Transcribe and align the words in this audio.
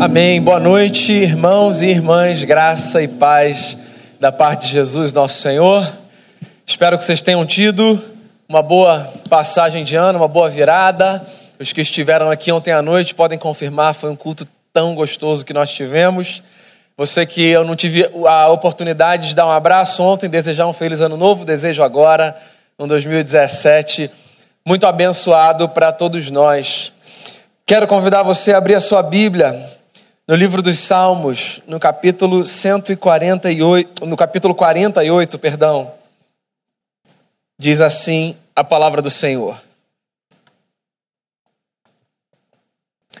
Amém. 0.00 0.42
Boa 0.42 0.58
noite, 0.58 1.12
irmãos 1.12 1.80
e 1.80 1.86
irmãs, 1.86 2.42
graça 2.42 3.00
e 3.00 3.06
paz 3.06 3.78
da 4.18 4.32
parte 4.32 4.66
de 4.66 4.72
Jesus, 4.72 5.12
nosso 5.12 5.40
Senhor. 5.40 5.88
Espero 6.66 6.98
que 6.98 7.04
vocês 7.04 7.22
tenham 7.22 7.46
tido 7.46 8.02
uma 8.48 8.60
boa 8.60 9.08
passagem 9.30 9.84
de 9.84 9.94
ano, 9.94 10.18
uma 10.18 10.26
boa 10.26 10.50
virada. 10.50 11.24
Os 11.60 11.72
que 11.72 11.80
estiveram 11.80 12.28
aqui 12.28 12.50
ontem 12.50 12.72
à 12.72 12.82
noite 12.82 13.14
podem 13.14 13.38
confirmar, 13.38 13.94
foi 13.94 14.10
um 14.10 14.16
culto 14.16 14.46
tão 14.72 14.96
gostoso 14.96 15.46
que 15.46 15.52
nós 15.52 15.72
tivemos. 15.72 16.42
Você 16.96 17.24
que 17.24 17.42
eu 17.42 17.64
não 17.64 17.76
tive 17.76 18.10
a 18.26 18.48
oportunidade 18.48 19.28
de 19.28 19.34
dar 19.34 19.46
um 19.46 19.52
abraço 19.52 20.02
ontem, 20.02 20.28
desejar 20.28 20.66
um 20.66 20.72
feliz 20.72 21.00
ano 21.00 21.16
novo, 21.16 21.44
desejo 21.44 21.82
agora, 21.82 22.36
um 22.78 22.88
2017 22.88 24.10
muito 24.66 24.86
abençoado 24.86 25.68
para 25.68 25.92
todos 25.92 26.30
nós. 26.30 26.92
Quero 27.64 27.86
convidar 27.86 28.22
você 28.22 28.52
a 28.52 28.58
abrir 28.58 28.74
a 28.74 28.80
sua 28.80 29.02
Bíblia 29.02 29.74
no 30.26 30.34
livro 30.34 30.62
dos 30.62 30.78
Salmos, 30.78 31.60
no 31.66 31.78
capítulo 31.78 32.44
148, 32.44 34.06
no 34.06 34.16
capítulo 34.16 34.54
48, 34.54 35.38
perdão. 35.38 35.92
Diz 37.58 37.80
assim 37.80 38.34
a 38.56 38.64
palavra 38.64 39.02
do 39.02 39.10
Senhor: 39.10 39.60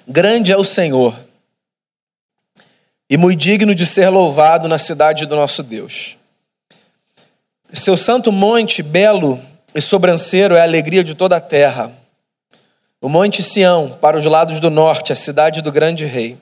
Grande 0.08 0.50
é 0.50 0.56
o 0.56 0.64
Senhor, 0.64 1.14
e 3.08 3.18
muito 3.18 3.38
digno 3.38 3.74
de 3.74 3.84
ser 3.84 4.08
louvado 4.08 4.66
na 4.66 4.78
cidade 4.78 5.26
do 5.26 5.36
nosso 5.36 5.62
Deus. 5.62 6.16
Seu 7.70 7.96
santo 7.96 8.32
monte, 8.32 8.82
belo 8.82 9.40
e 9.74 9.80
sobranceiro, 9.80 10.54
é 10.54 10.60
a 10.60 10.64
alegria 10.64 11.04
de 11.04 11.14
toda 11.14 11.36
a 11.36 11.40
terra. 11.40 11.92
O 12.98 13.08
monte 13.08 13.42
Sião, 13.42 13.98
para 14.00 14.16
os 14.16 14.24
lados 14.24 14.58
do 14.58 14.70
norte, 14.70 15.12
a 15.12 15.16
cidade 15.16 15.60
do 15.60 15.70
grande 15.70 16.06
rei. 16.06 16.38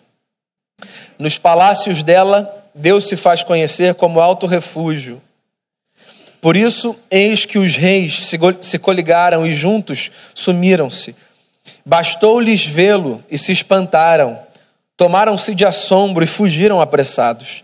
Nos 1.19 1.39
palácios 1.39 2.03
dela, 2.03 2.51
Deus 2.75 3.09
se 3.09 3.17
faz 3.17 3.43
conhecer 3.43 3.95
como 3.95 4.21
alto 4.21 4.47
refúgio. 4.47 5.21
Por 6.41 6.57
isso, 6.57 6.97
eis 7.11 7.45
que 7.45 7.59
os 7.59 7.77
reis 7.77 8.29
se 8.61 8.79
coligaram 8.79 9.47
e 9.47 9.55
juntos 9.55 10.11
sumiram-se. 10.35 11.15
Bastou-lhes 11.87 12.67
vê-lo 12.67 13.23
e 13.31 13.39
se 13.39 13.53
espantaram. 13.53 14.39
Tomaram-se 14.97 15.55
de 15.55 15.65
assombro 15.65 16.25
e 16.25 16.27
fugiram 16.27 16.81
apressados. 16.81 17.63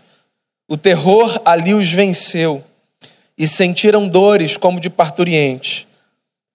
O 0.67 0.77
terror 0.77 1.41
ali 1.43 1.73
os 1.73 1.91
venceu 1.91 2.63
e 3.37 3.47
sentiram 3.47 4.07
dores 4.07 4.55
como 4.55 4.79
de 4.79 4.89
parturiente. 4.89 5.87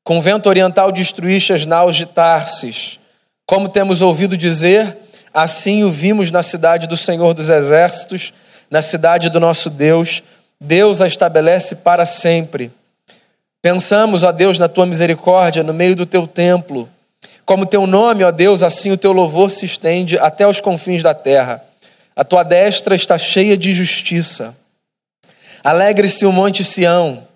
Com 0.03 0.21
vento 0.21 0.49
oriental 0.49 0.93
destruíste 0.93 1.53
as 1.53 1.65
naus 1.65 1.97
de 1.97 2.07
Tarsis. 2.07 2.99
Como 3.47 3.69
temos 3.69 4.01
ouvido 4.01 4.37
dizer, 4.37 4.97
Assim 5.35 5.83
o 5.83 5.91
vimos 5.91 6.31
na 6.31 6.45
cidade 6.45 6.87
do 6.87 6.97
Senhor 6.97 7.35
dos 7.35 7.51
Exércitos, 7.51 8.33
na 8.71 8.81
cidade 8.81 9.29
do 9.29 9.41
nosso 9.41 9.69
Deus. 9.69 10.23
Deus 10.61 11.01
a 11.01 11.09
estabelece 11.09 11.75
para 11.75 12.07
sempre. 12.07 12.71
Pensamos, 13.61 14.23
ó 14.23 14.31
Deus, 14.31 14.61
na 14.61 14.69
tua 14.69 14.87
misericórdia 14.87 15.65
no 15.65 15.75
meio 15.75 15.97
do 15.97 16.07
teu 16.07 16.29
templo. 16.29 16.89
Como 17.45 17.67
teu 17.67 17.85
nome, 17.85 18.23
ó 18.23 18.31
Deus, 18.31 18.63
assim 18.63 18.93
o 18.93 18.97
teu 18.97 19.11
louvor 19.11 19.51
se 19.51 19.65
estende 19.65 20.17
até 20.19 20.47
os 20.47 20.61
confins 20.61 21.03
da 21.03 21.13
terra. 21.13 21.65
A 22.15 22.23
tua 22.23 22.45
destra 22.45 22.95
está 22.95 23.19
cheia 23.19 23.57
de 23.57 23.75
justiça. 23.75 24.55
Alegre-se 25.65 26.25
o 26.25 26.31
monte 26.31 26.63
Sião, 26.63 27.27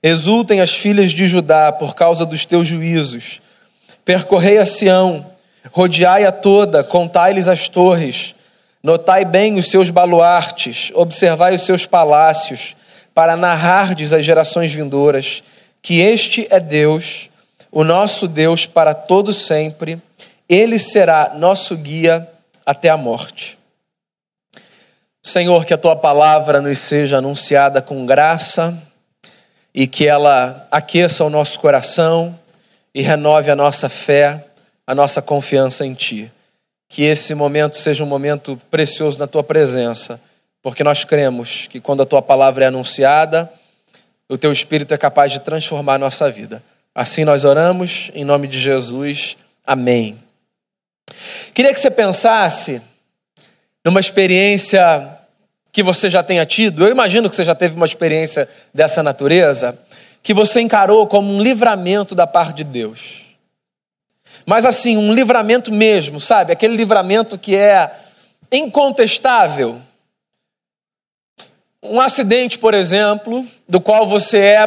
exultem 0.00 0.60
as 0.60 0.72
filhas 0.72 1.10
de 1.10 1.26
Judá 1.26 1.72
por 1.72 1.94
causa 1.94 2.24
dos 2.24 2.44
teus 2.44 2.68
juízos. 2.68 3.40
Percorrei 4.04 4.58
a 4.58 4.66
Sião, 4.66 5.26
Rodeai-a 5.72 6.32
toda, 6.32 6.82
contai-lhes 6.82 7.48
as 7.48 7.68
torres, 7.68 8.34
notai 8.82 9.24
bem 9.24 9.56
os 9.56 9.70
seus 9.70 9.90
baluartes, 9.90 10.90
observai 10.94 11.54
os 11.54 11.62
seus 11.62 11.86
palácios, 11.86 12.76
para 13.14 13.36
narrardes 13.36 14.12
às 14.12 14.24
gerações 14.24 14.72
vindouras 14.72 15.42
que 15.82 16.00
este 16.00 16.46
é 16.50 16.60
Deus, 16.60 17.28
o 17.72 17.82
nosso 17.82 18.28
Deus 18.28 18.66
para 18.66 18.94
todo 18.94 19.32
sempre, 19.32 20.00
ele 20.48 20.78
será 20.78 21.32
nosso 21.34 21.76
guia 21.76 22.28
até 22.64 22.88
a 22.88 22.96
morte. 22.96 23.58
Senhor, 25.22 25.64
que 25.64 25.74
a 25.74 25.78
tua 25.78 25.96
palavra 25.96 26.60
nos 26.60 26.78
seja 26.78 27.18
anunciada 27.18 27.82
com 27.82 28.06
graça 28.06 28.76
e 29.74 29.86
que 29.86 30.06
ela 30.06 30.66
aqueça 30.70 31.24
o 31.24 31.30
nosso 31.30 31.58
coração 31.60 32.38
e 32.94 33.02
renove 33.02 33.50
a 33.50 33.56
nossa 33.56 33.88
fé 33.88 34.44
a 34.88 34.94
nossa 34.94 35.20
confiança 35.20 35.84
em 35.84 35.92
Ti. 35.92 36.32
Que 36.88 37.02
esse 37.02 37.34
momento 37.34 37.76
seja 37.76 38.02
um 38.02 38.06
momento 38.06 38.58
precioso 38.70 39.18
na 39.18 39.26
Tua 39.26 39.44
presença, 39.44 40.18
porque 40.62 40.82
nós 40.82 41.04
cremos 41.04 41.66
que 41.66 41.78
quando 41.78 42.02
a 42.02 42.06
Tua 42.06 42.22
palavra 42.22 42.64
é 42.64 42.68
anunciada, 42.68 43.52
o 44.26 44.38
Teu 44.38 44.50
Espírito 44.50 44.94
é 44.94 44.96
capaz 44.96 45.30
de 45.30 45.40
transformar 45.40 45.96
a 45.96 45.98
nossa 45.98 46.30
vida. 46.30 46.62
Assim 46.94 47.22
nós 47.22 47.44
oramos, 47.44 48.10
em 48.14 48.24
nome 48.24 48.48
de 48.48 48.58
Jesus. 48.58 49.36
Amém. 49.66 50.18
Queria 51.52 51.74
que 51.74 51.80
você 51.80 51.90
pensasse 51.90 52.80
numa 53.84 54.00
experiência 54.00 55.18
que 55.70 55.82
você 55.82 56.08
já 56.08 56.22
tenha 56.22 56.46
tido, 56.46 56.82
eu 56.82 56.90
imagino 56.90 57.28
que 57.28 57.36
você 57.36 57.44
já 57.44 57.54
teve 57.54 57.76
uma 57.76 57.84
experiência 57.84 58.48
dessa 58.72 59.02
natureza, 59.02 59.78
que 60.22 60.32
você 60.32 60.62
encarou 60.62 61.06
como 61.06 61.30
um 61.30 61.42
livramento 61.42 62.14
da 62.14 62.26
parte 62.26 62.56
de 62.56 62.64
Deus. 62.64 63.27
Mas 64.46 64.64
assim, 64.64 64.96
um 64.96 65.12
livramento 65.12 65.72
mesmo, 65.72 66.20
sabe? 66.20 66.52
Aquele 66.52 66.76
livramento 66.76 67.38
que 67.38 67.54
é 67.54 67.90
incontestável. 68.50 69.80
Um 71.82 72.00
acidente, 72.00 72.58
por 72.58 72.74
exemplo, 72.74 73.46
do 73.68 73.80
qual 73.80 74.06
você 74.06 74.38
é 74.38 74.66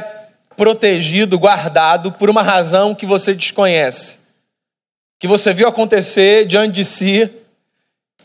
protegido, 0.55 1.39
guardado 1.39 2.11
por 2.11 2.29
uma 2.29 2.43
razão 2.43 2.93
que 2.93 3.05
você 3.05 3.33
desconhece, 3.33 4.19
que 5.19 5.27
você 5.27 5.53
viu 5.53 5.67
acontecer 5.67 6.45
diante 6.45 6.73
de 6.73 6.85
si 6.85 7.29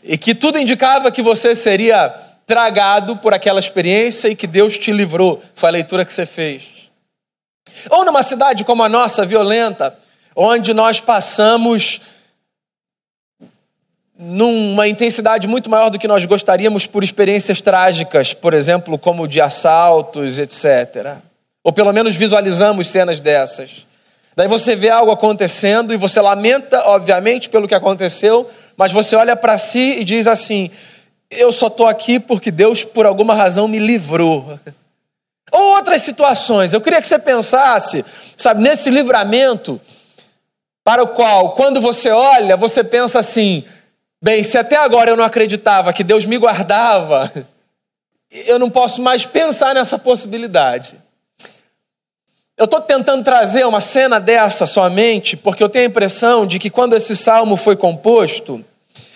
e 0.03 0.17
que 0.17 0.35
tudo 0.35 0.59
indicava 0.59 1.11
que 1.11 1.21
você 1.21 1.55
seria 1.55 2.09
tragado 2.45 3.17
por 3.17 3.33
aquela 3.33 3.59
experiência 3.59 4.29
e 4.29 4.35
que 4.35 4.47
Deus 4.47 4.77
te 4.77 4.91
livrou. 4.91 5.41
Foi 5.53 5.69
a 5.69 5.71
leitura 5.71 6.05
que 6.05 6.13
você 6.13 6.25
fez. 6.25 6.63
Ou 7.89 8.05
numa 8.05 8.23
cidade 8.23 8.63
como 8.63 8.83
a 8.83 8.89
nossa, 8.89 9.25
violenta, 9.25 9.97
onde 10.39 10.71
nós 10.71 10.99
passamos 10.99 11.99
numa 14.19 14.87
intensidade 14.87 15.47
muito 15.47 15.67
maior 15.67 15.89
do 15.89 15.97
que 15.97 16.07
nós 16.07 16.23
gostaríamos 16.25 16.85
por 16.85 17.03
experiências 17.03 17.59
trágicas, 17.59 18.35
por 18.35 18.53
exemplo, 18.53 18.99
como 18.99 19.27
de 19.27 19.41
assaltos, 19.41 20.37
etc. 20.37 21.17
Ou 21.63 21.73
pelo 21.73 21.91
menos 21.91 22.15
visualizamos 22.15 22.87
cenas 22.87 23.19
dessas. 23.19 23.87
Daí 24.35 24.47
você 24.47 24.75
vê 24.75 24.89
algo 24.89 25.11
acontecendo 25.11 25.91
e 25.91 25.97
você 25.97 26.21
lamenta, 26.21 26.83
obviamente, 26.85 27.49
pelo 27.49 27.67
que 27.67 27.73
aconteceu, 27.73 28.47
mas 28.77 28.91
você 28.91 29.15
olha 29.15 29.35
para 29.35 29.57
si 29.57 29.99
e 29.99 30.03
diz 30.03 30.27
assim: 30.27 30.69
eu 31.31 31.51
só 31.51 31.65
estou 31.65 31.87
aqui 31.87 32.19
porque 32.19 32.51
Deus, 32.51 32.83
por 32.83 33.07
alguma 33.07 33.33
razão, 33.33 33.67
me 33.67 33.79
livrou. 33.79 34.59
Ou 35.51 35.75
outras 35.77 36.03
situações, 36.03 36.73
eu 36.73 36.81
queria 36.81 37.01
que 37.01 37.07
você 37.07 37.17
pensasse, 37.17 38.05
sabe, 38.35 38.61
nesse 38.61 38.91
livramento 38.91 39.81
para 40.87 41.03
o 41.03 41.07
qual, 41.09 41.49
quando 41.51 41.81
você 41.81 42.09
olha, 42.09 42.55
você 42.55 42.81
pensa 42.81 43.19
assim: 43.19 43.61
bem, 44.23 44.41
se 44.41 44.57
até 44.57 44.77
agora 44.77 45.11
eu 45.11 45.17
não 45.17 45.23
acreditava 45.25 45.91
que 45.91 46.01
Deus 46.01 46.25
me 46.25 46.37
guardava, 46.37 47.29
eu 48.31 48.57
não 48.57 48.69
posso 48.69 49.01
mais 49.01 49.25
pensar 49.25 49.75
nessa 49.75 49.99
possibilidade. 49.99 50.95
Eu 52.55 52.63
estou 52.63 52.79
tentando 52.79 53.21
trazer 53.21 53.65
uma 53.65 53.81
cena 53.81 54.17
dessa 54.17 54.65
somente 54.65 55.35
porque 55.35 55.61
eu 55.61 55.67
tenho 55.67 55.83
a 55.83 55.89
impressão 55.89 56.47
de 56.47 56.57
que 56.57 56.69
quando 56.69 56.95
esse 56.95 57.17
salmo 57.17 57.57
foi 57.57 57.75
composto, 57.75 58.63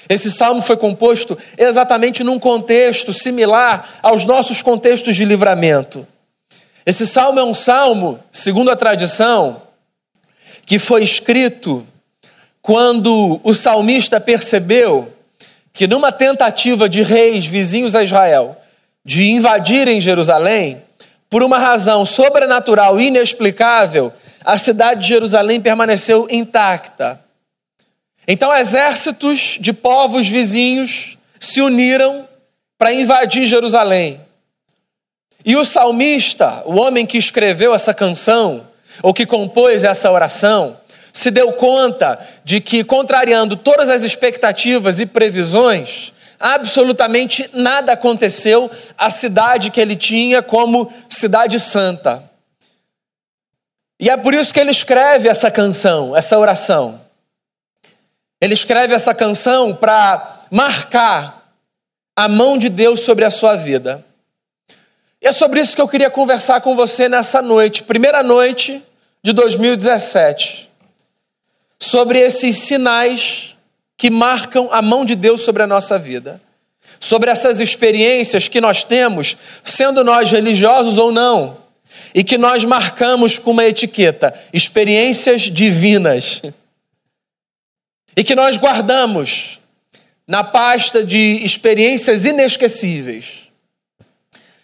esse 0.10 0.30
salmo 0.30 0.62
foi 0.62 0.76
composto 0.76 1.38
exatamente 1.58 2.22
num 2.22 2.38
contexto 2.38 3.14
similar 3.14 3.92
aos 4.04 4.26
nossos 4.26 4.62
contextos 4.62 5.16
de 5.16 5.24
livramento. 5.24 6.06
Esse 6.86 7.08
salmo 7.08 7.40
é 7.40 7.44
um 7.46 7.54
salmo, 7.54 8.20
segundo 8.30 8.70
a 8.70 8.76
tradição, 8.76 9.71
que 10.66 10.80
foi 10.80 11.04
escrito 11.04 11.86
quando 12.62 13.40
o 13.44 13.54
salmista 13.54 14.20
percebeu 14.20 15.12
que 15.74 15.88
numa 15.88 16.12
tentativa 16.12 16.88
de 16.88 17.02
reis 17.02 17.46
vizinhos 17.46 17.96
a 17.96 18.04
Israel 18.04 18.58
de 19.04 19.32
invadirem 19.32 20.00
Jerusalém, 20.00 20.82
por 21.30 21.44
uma 21.44 21.58
razão 21.58 22.06
sobrenatural 22.06 23.00
e 23.00 23.08
inexplicável, 23.08 24.14
a 24.44 24.58
cidade 24.58 25.02
de 25.02 25.08
Jerusalém 25.08 25.62
permaneceu 25.62 26.28
intacta. 26.30 27.20
Então, 28.28 28.54
exércitos 28.54 29.58
de 29.60 29.74
povos 29.74 30.28
vizinhos 30.28 31.18
se 31.40 31.62
uniram 31.62 32.28
para 32.78 32.94
invadir 32.94 33.46
Jerusalém. 33.46 34.20
E 35.44 35.56
o 35.56 35.66
salmista, 35.66 36.62
o 36.66 36.76
homem 36.76 37.06
que 37.06 37.18
escreveu 37.18 37.74
essa 37.74 37.94
canção, 37.94 38.68
ou 39.02 39.14
que 39.14 39.26
compôs 39.26 39.84
essa 39.84 40.12
oração, 40.12 40.78
se 41.14 41.30
deu 41.30 41.52
conta 41.54 42.20
de 42.44 42.62
que, 42.62 42.84
contrariando 42.84 43.56
todas 43.56 43.90
as 43.90 44.04
expectativas 44.04 45.00
e 45.00 45.06
previsões, 45.06 46.14
absolutamente 46.40 47.50
nada 47.54 47.94
aconteceu 47.94 48.70
à 48.98 49.10
cidade 49.10 49.70
que 49.70 49.80
ele 49.80 49.96
tinha 49.96 50.42
como 50.42 50.92
cidade 51.10 51.60
santa. 51.60 52.24
E 54.00 54.10
é 54.10 54.18
por 54.18 54.34
isso 54.34 54.54
que 54.54 54.60
ele 54.60 54.72
escreve 54.72 55.30
essa 55.30 55.52
canção, 55.52 56.16
essa 56.16 56.38
oração. 56.40 57.00
Ele 58.40 58.56
escreve 58.56 58.96
essa 58.96 59.14
canção 59.14 59.76
para 59.76 60.46
marcar 60.50 61.54
a 62.16 62.28
mão 62.28 62.58
de 62.58 62.70
Deus 62.70 63.02
sobre 63.02 63.24
a 63.24 63.30
sua 63.30 63.56
vida. 63.56 64.04
E 65.22 65.28
é 65.28 65.32
sobre 65.32 65.62
isso 65.62 65.76
que 65.76 65.82
eu 65.82 65.88
queria 65.88 66.10
conversar 66.10 66.62
com 66.62 66.76
você 66.76 67.08
nessa 67.08 67.44
noite, 67.44 67.84
primeira 67.84 68.24
noite 68.24 68.82
de 69.24 69.34
2017, 69.34 70.70
sobre 71.80 72.20
esses 72.20 72.58
sinais 72.58 73.56
que 73.98 74.10
marcam 74.10 74.70
a 74.72 74.82
mão 74.82 75.06
de 75.06 75.16
Deus 75.16 75.42
sobre 75.42 75.62
a 75.62 75.68
nossa 75.68 76.00
vida, 76.00 76.42
sobre 77.00 77.30
essas 77.30 77.60
experiências 77.60 78.48
que 78.48 78.60
nós 78.60 78.84
temos, 78.84 79.38
sendo 79.64 80.04
nós 80.04 80.32
religiosos 80.32 80.98
ou 80.98 81.12
não, 81.12 81.58
e 82.14 82.24
que 82.24 82.38
nós 82.38 82.66
marcamos 82.66 83.38
com 83.38 83.52
uma 83.52 83.66
etiqueta: 83.66 84.34
experiências 84.52 85.42
divinas, 85.44 86.42
e 88.18 88.24
que 88.24 88.36
nós 88.36 88.58
guardamos 88.58 89.60
na 90.28 90.44
pasta 90.44 91.04
de 91.04 91.44
experiências 91.44 92.26
inesquecíveis. 92.26 93.50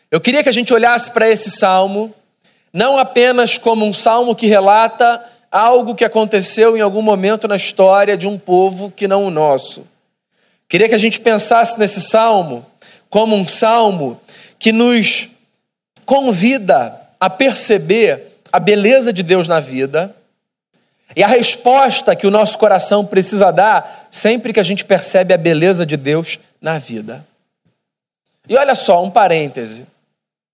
Eu 0.10 0.21
queria 0.21 0.42
que 0.42 0.50
a 0.50 0.53
gente 0.53 0.74
olhasse 0.74 1.12
para 1.12 1.30
esse 1.30 1.51
salmo, 1.51 2.15
não 2.77 2.95
apenas 2.95 3.57
como 3.57 3.83
um 3.83 3.91
salmo 3.91 4.35
que 4.35 4.45
relata 4.45 5.19
algo 5.51 5.95
que 5.95 6.06
aconteceu 6.06 6.77
em 6.77 6.79
algum 6.81 7.01
momento 7.01 7.47
na 7.47 7.56
história 7.56 8.15
de 8.15 8.27
um 8.27 8.38
povo 8.38 8.91
que 8.95 9.07
não 9.07 9.25
o 9.25 9.31
nosso. 9.31 9.88
Queria 10.69 10.88
que 10.88 10.94
a 10.94 11.00
gente 11.00 11.19
pensasse 11.19 11.79
nesse 11.79 12.00
salmo 12.00 12.63
como 13.09 13.35
um 13.35 13.47
salmo 13.47 14.21
que 14.59 14.71
nos 14.71 15.27
convida 16.06 17.01
a 17.19 17.31
perceber 17.31 18.27
a 18.51 18.59
beleza 18.59 19.12
de 19.12 19.24
Deus 19.24 19.47
na 19.47 19.59
vida 19.59 20.15
e 21.15 21.24
a 21.24 21.27
resposta 21.27 22.15
que 22.15 22.27
o 22.27 22.31
nosso 22.31 22.59
coração 22.59 23.03
precisa 23.03 23.50
dar 23.50 24.07
sempre 24.12 24.53
que 24.53 24.59
a 24.59 24.63
gente 24.63 24.85
percebe 24.85 25.33
a 25.33 25.38
beleza 25.38 25.83
de 25.83 25.97
Deus 25.97 26.38
na 26.62 26.77
vida. 26.77 27.25
E 28.47 28.56
olha 28.56 28.75
só, 28.75 29.03
um 29.03 29.09
parêntese. 29.09 29.88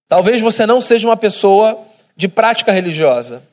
Talvez 0.07 0.41
você 0.41 0.65
não 0.65 0.79
seja 0.79 1.05
uma 1.05 1.17
pessoa 1.17 1.91
de 2.15 2.27
prática 2.27 2.71
religiosa. 2.71 3.43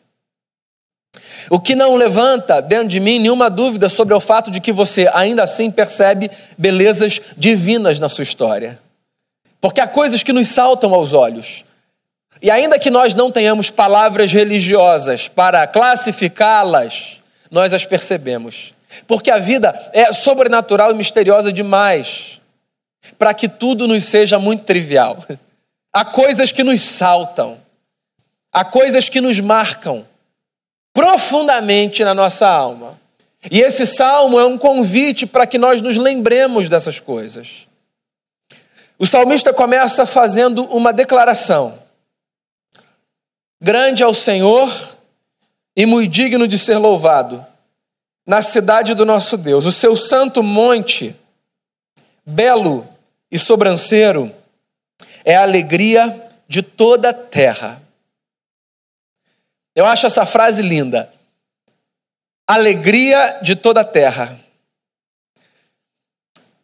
O 1.50 1.58
que 1.58 1.74
não 1.74 1.96
levanta 1.96 2.60
dentro 2.60 2.88
de 2.88 3.00
mim 3.00 3.18
nenhuma 3.18 3.50
dúvida 3.50 3.88
sobre 3.88 4.14
o 4.14 4.20
fato 4.20 4.50
de 4.50 4.60
que 4.60 4.72
você 4.72 5.10
ainda 5.12 5.42
assim 5.42 5.70
percebe 5.70 6.30
belezas 6.56 7.20
divinas 7.36 7.98
na 7.98 8.08
sua 8.08 8.22
história. 8.22 8.78
Porque 9.60 9.80
há 9.80 9.88
coisas 9.88 10.22
que 10.22 10.32
nos 10.32 10.48
saltam 10.48 10.94
aos 10.94 11.12
olhos. 11.12 11.64
E 12.40 12.50
ainda 12.50 12.78
que 12.78 12.90
nós 12.90 13.14
não 13.14 13.30
tenhamos 13.30 13.68
palavras 13.70 14.32
religiosas 14.32 15.28
para 15.28 15.66
classificá-las, 15.66 17.20
nós 17.50 17.74
as 17.74 17.84
percebemos. 17.84 18.72
Porque 19.06 19.30
a 19.30 19.38
vida 19.38 19.90
é 19.92 20.12
sobrenatural 20.12 20.90
e 20.92 20.94
misteriosa 20.94 21.52
demais 21.52 22.40
para 23.18 23.34
que 23.34 23.48
tudo 23.48 23.86
nos 23.86 24.04
seja 24.04 24.38
muito 24.38 24.64
trivial. 24.64 25.22
Há 25.92 26.04
coisas 26.04 26.52
que 26.52 26.62
nos 26.62 26.80
saltam, 26.80 27.58
há 28.52 28.64
coisas 28.64 29.08
que 29.08 29.20
nos 29.20 29.38
marcam 29.40 30.06
profundamente 30.92 32.04
na 32.04 32.14
nossa 32.14 32.48
alma. 32.48 32.98
E 33.50 33.60
esse 33.60 33.86
salmo 33.86 34.38
é 34.38 34.44
um 34.44 34.58
convite 34.58 35.26
para 35.26 35.46
que 35.46 35.56
nós 35.56 35.80
nos 35.80 35.96
lembremos 35.96 36.68
dessas 36.68 37.00
coisas. 37.00 37.66
O 38.98 39.06
salmista 39.06 39.52
começa 39.52 40.04
fazendo 40.04 40.64
uma 40.64 40.92
declaração: 40.92 41.78
Grande 43.60 44.02
é 44.02 44.06
o 44.06 44.12
Senhor 44.12 44.70
e 45.74 45.86
muito 45.86 46.10
digno 46.10 46.46
de 46.46 46.58
ser 46.58 46.76
louvado 46.76 47.44
na 48.26 48.42
cidade 48.42 48.94
do 48.94 49.06
nosso 49.06 49.36
Deus. 49.38 49.64
O 49.64 49.72
seu 49.72 49.96
santo 49.96 50.42
monte, 50.42 51.16
belo 52.26 52.86
e 53.30 53.38
sobranceiro, 53.38 54.30
é 55.24 55.36
a 55.36 55.42
alegria 55.42 56.30
de 56.46 56.62
toda 56.62 57.08
a 57.08 57.14
terra. 57.14 57.80
Eu 59.80 59.86
acho 59.86 60.06
essa 60.06 60.26
frase 60.26 60.60
linda. 60.60 61.10
Alegria 62.46 63.38
de 63.40 63.56
toda 63.56 63.80
a 63.80 63.84
terra. 63.84 64.38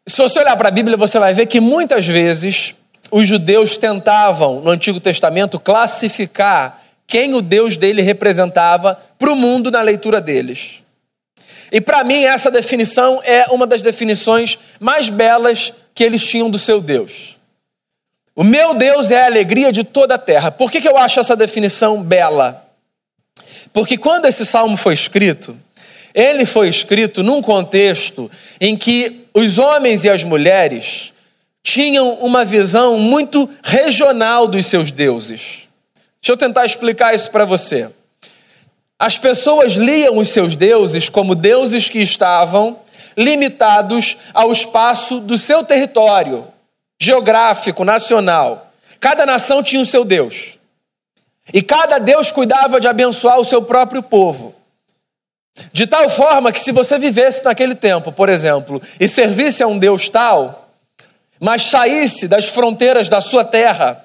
Se 0.07 0.19
você 0.21 0.39
olhar 0.39 0.55
para 0.55 0.69
a 0.69 0.71
Bíblia, 0.71 0.99
você 0.99 1.19
vai 1.19 1.33
ver 1.33 1.47
que 1.47 1.59
muitas 1.59 2.07
vezes 2.07 2.75
os 3.11 3.27
judeus 3.27 3.75
tentavam, 3.79 4.61
no 4.61 4.69
Antigo 4.69 5.01
Testamento, 5.01 5.59
classificar 5.59 6.83
quem 7.07 7.33
o 7.33 7.41
Deus 7.41 7.75
dele 7.79 8.03
representava 8.03 9.01
para 9.19 9.33
o 9.33 9.35
mundo 9.35 9.71
na 9.71 9.81
leitura 9.81 10.21
deles. 10.21 10.83
E 11.73 11.81
para 11.81 12.05
mim, 12.05 12.23
essa 12.25 12.51
definição 12.51 13.23
é 13.25 13.47
uma 13.47 13.67
das 13.67 13.81
definições 13.81 14.59
mais 14.79 15.09
belas 15.09 15.73
que 15.95 16.05
eles 16.05 16.23
tinham 16.23 16.51
do 16.51 16.59
seu 16.59 16.83
Deus. 16.83 17.39
O 18.35 18.45
meu 18.45 18.75
Deus 18.75 19.11
é 19.11 19.23
a 19.23 19.25
alegria 19.25 19.73
de 19.73 19.85
toda 19.85 20.17
a 20.17 20.19
terra. 20.19 20.51
Por 20.51 20.71
que, 20.71 20.83
que 20.83 20.89
eu 20.89 20.99
acho 20.99 21.19
essa 21.19 21.35
definição 21.35 22.03
bela? 22.03 22.66
Porque 23.77 23.99
quando 23.99 24.25
esse 24.25 24.47
salmo 24.47 24.75
foi 24.75 24.95
escrito, 24.95 25.55
ele 26.15 26.47
foi 26.47 26.67
escrito 26.67 27.23
num 27.23 27.43
contexto 27.43 28.31
em 28.59 28.75
que 28.75 29.27
os 29.35 29.59
homens 29.59 30.03
e 30.03 30.09
as 30.09 30.25
mulheres 30.25 31.13
tinham 31.63 32.15
uma 32.15 32.43
visão 32.43 32.99
muito 32.99 33.47
regional 33.63 34.49
dos 34.49 34.65
seus 34.65 34.91
deuses. 34.91 35.69
Deixa 36.23 36.33
eu 36.33 36.39
tentar 36.39 36.65
explicar 36.65 37.15
isso 37.15 37.31
para 37.31 37.45
você. 37.45 37.91
As 38.99 39.19
pessoas 39.19 39.73
liam 39.75 40.17
os 40.17 40.31
seus 40.31 40.57
deuses 40.57 41.11
como 41.11 41.35
deuses 41.35 41.91
que 41.91 41.99
estavam 42.01 42.79
limitados 43.15 44.17
ao 44.33 44.51
espaço 44.51 45.21
do 45.21 45.37
seu 45.37 45.63
território 45.63 46.47
geográfico, 46.99 47.85
nacional. 47.85 48.73
Cada 48.99 49.27
nação 49.27 49.63
tinha 49.63 49.83
o 49.83 49.85
seu 49.85 50.03
Deus. 50.03 50.56
E 51.53 51.63
cada 51.63 51.99
Deus 51.99 52.31
cuidava 52.33 52.81
de 52.81 52.89
abençoar 52.89 53.39
o 53.39 53.45
seu 53.45 53.63
próprio 53.63 54.03
povo. 54.03 54.55
De 55.73 55.87
tal 55.87 56.09
forma 56.11 56.53
que, 56.53 56.61
se 56.61 56.73
você 56.73 56.99
vivesse 56.99 57.45
naquele 57.45 57.75
tempo, 57.75 58.13
por 58.13 58.29
exemplo, 58.29 58.83
e 59.01 59.09
servisse 59.09 59.63
a 59.63 59.67
um 59.67 59.79
Deus 59.79 60.09
tal, 60.09 60.71
mas 61.41 61.63
saísse 61.63 62.29
das 62.29 62.47
fronteiras 62.47 63.09
da 63.09 63.21
sua 63.21 63.45
terra, 63.45 64.05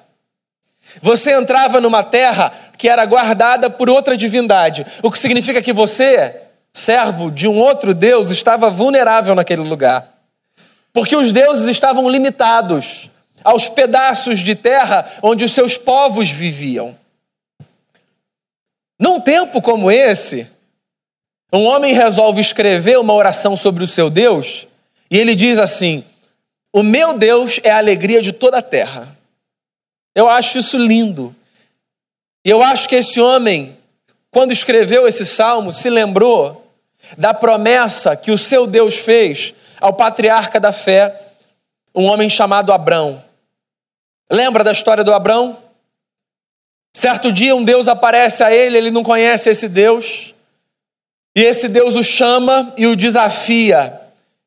você 1.00 1.32
entrava 1.32 1.80
numa 1.80 2.02
terra 2.02 2.52
que 2.78 2.88
era 2.88 3.04
guardada 3.04 3.70
por 3.70 3.88
outra 3.88 4.16
divindade, 4.16 4.86
o 5.02 5.10
que 5.10 5.18
significa 5.18 5.62
que 5.62 5.72
você, 5.72 6.34
servo 6.72 7.30
de 7.30 7.46
um 7.46 7.58
outro 7.58 7.94
Deus, 7.94 8.30
estava 8.30 8.70
vulnerável 8.70 9.34
naquele 9.34 9.62
lugar. 9.62 10.08
Porque 10.92 11.16
os 11.16 11.32
deuses 11.32 11.68
estavam 11.68 12.08
limitados 12.08 13.10
aos 13.42 13.68
pedaços 13.68 14.40
de 14.40 14.54
terra 14.54 15.06
onde 15.22 15.44
os 15.44 15.52
seus 15.52 15.76
povos 15.76 16.30
viviam. 16.30 16.96
Num 19.02 19.18
tempo 19.20 19.60
como 19.60 19.90
esse, 19.90 20.48
um 21.52 21.64
homem 21.64 21.92
resolve 21.92 22.40
escrever 22.40 23.00
uma 23.00 23.12
oração 23.12 23.56
sobre 23.56 23.82
o 23.82 23.86
seu 23.86 24.08
Deus 24.08 24.68
e 25.10 25.18
ele 25.18 25.34
diz 25.34 25.58
assim: 25.58 26.04
O 26.72 26.84
meu 26.84 27.12
Deus 27.12 27.58
é 27.64 27.70
a 27.72 27.78
alegria 27.78 28.22
de 28.22 28.30
toda 28.30 28.58
a 28.58 28.62
terra. 28.62 29.18
Eu 30.14 30.28
acho 30.28 30.56
isso 30.56 30.78
lindo. 30.78 31.34
E 32.44 32.50
eu 32.50 32.62
acho 32.62 32.88
que 32.88 32.94
esse 32.94 33.20
homem, 33.20 33.76
quando 34.30 34.52
escreveu 34.52 35.08
esse 35.08 35.26
salmo, 35.26 35.72
se 35.72 35.90
lembrou 35.90 36.64
da 37.18 37.34
promessa 37.34 38.14
que 38.14 38.30
o 38.30 38.38
seu 38.38 38.68
Deus 38.68 38.94
fez 38.94 39.52
ao 39.80 39.92
patriarca 39.92 40.60
da 40.60 40.72
fé, 40.72 41.20
um 41.92 42.04
homem 42.04 42.30
chamado 42.30 42.72
Abrão. 42.72 43.20
Lembra 44.30 44.62
da 44.62 44.70
história 44.70 45.02
do 45.02 45.12
Abrão? 45.12 45.58
Certo 46.92 47.32
dia 47.32 47.56
um 47.56 47.64
Deus 47.64 47.88
aparece 47.88 48.44
a 48.44 48.54
ele, 48.54 48.76
ele 48.76 48.90
não 48.90 49.02
conhece 49.02 49.48
esse 49.48 49.68
Deus, 49.68 50.34
e 51.34 51.40
esse 51.40 51.68
Deus 51.68 51.94
o 51.94 52.04
chama 52.04 52.72
e 52.76 52.86
o 52.86 52.94
desafia, 52.94 53.98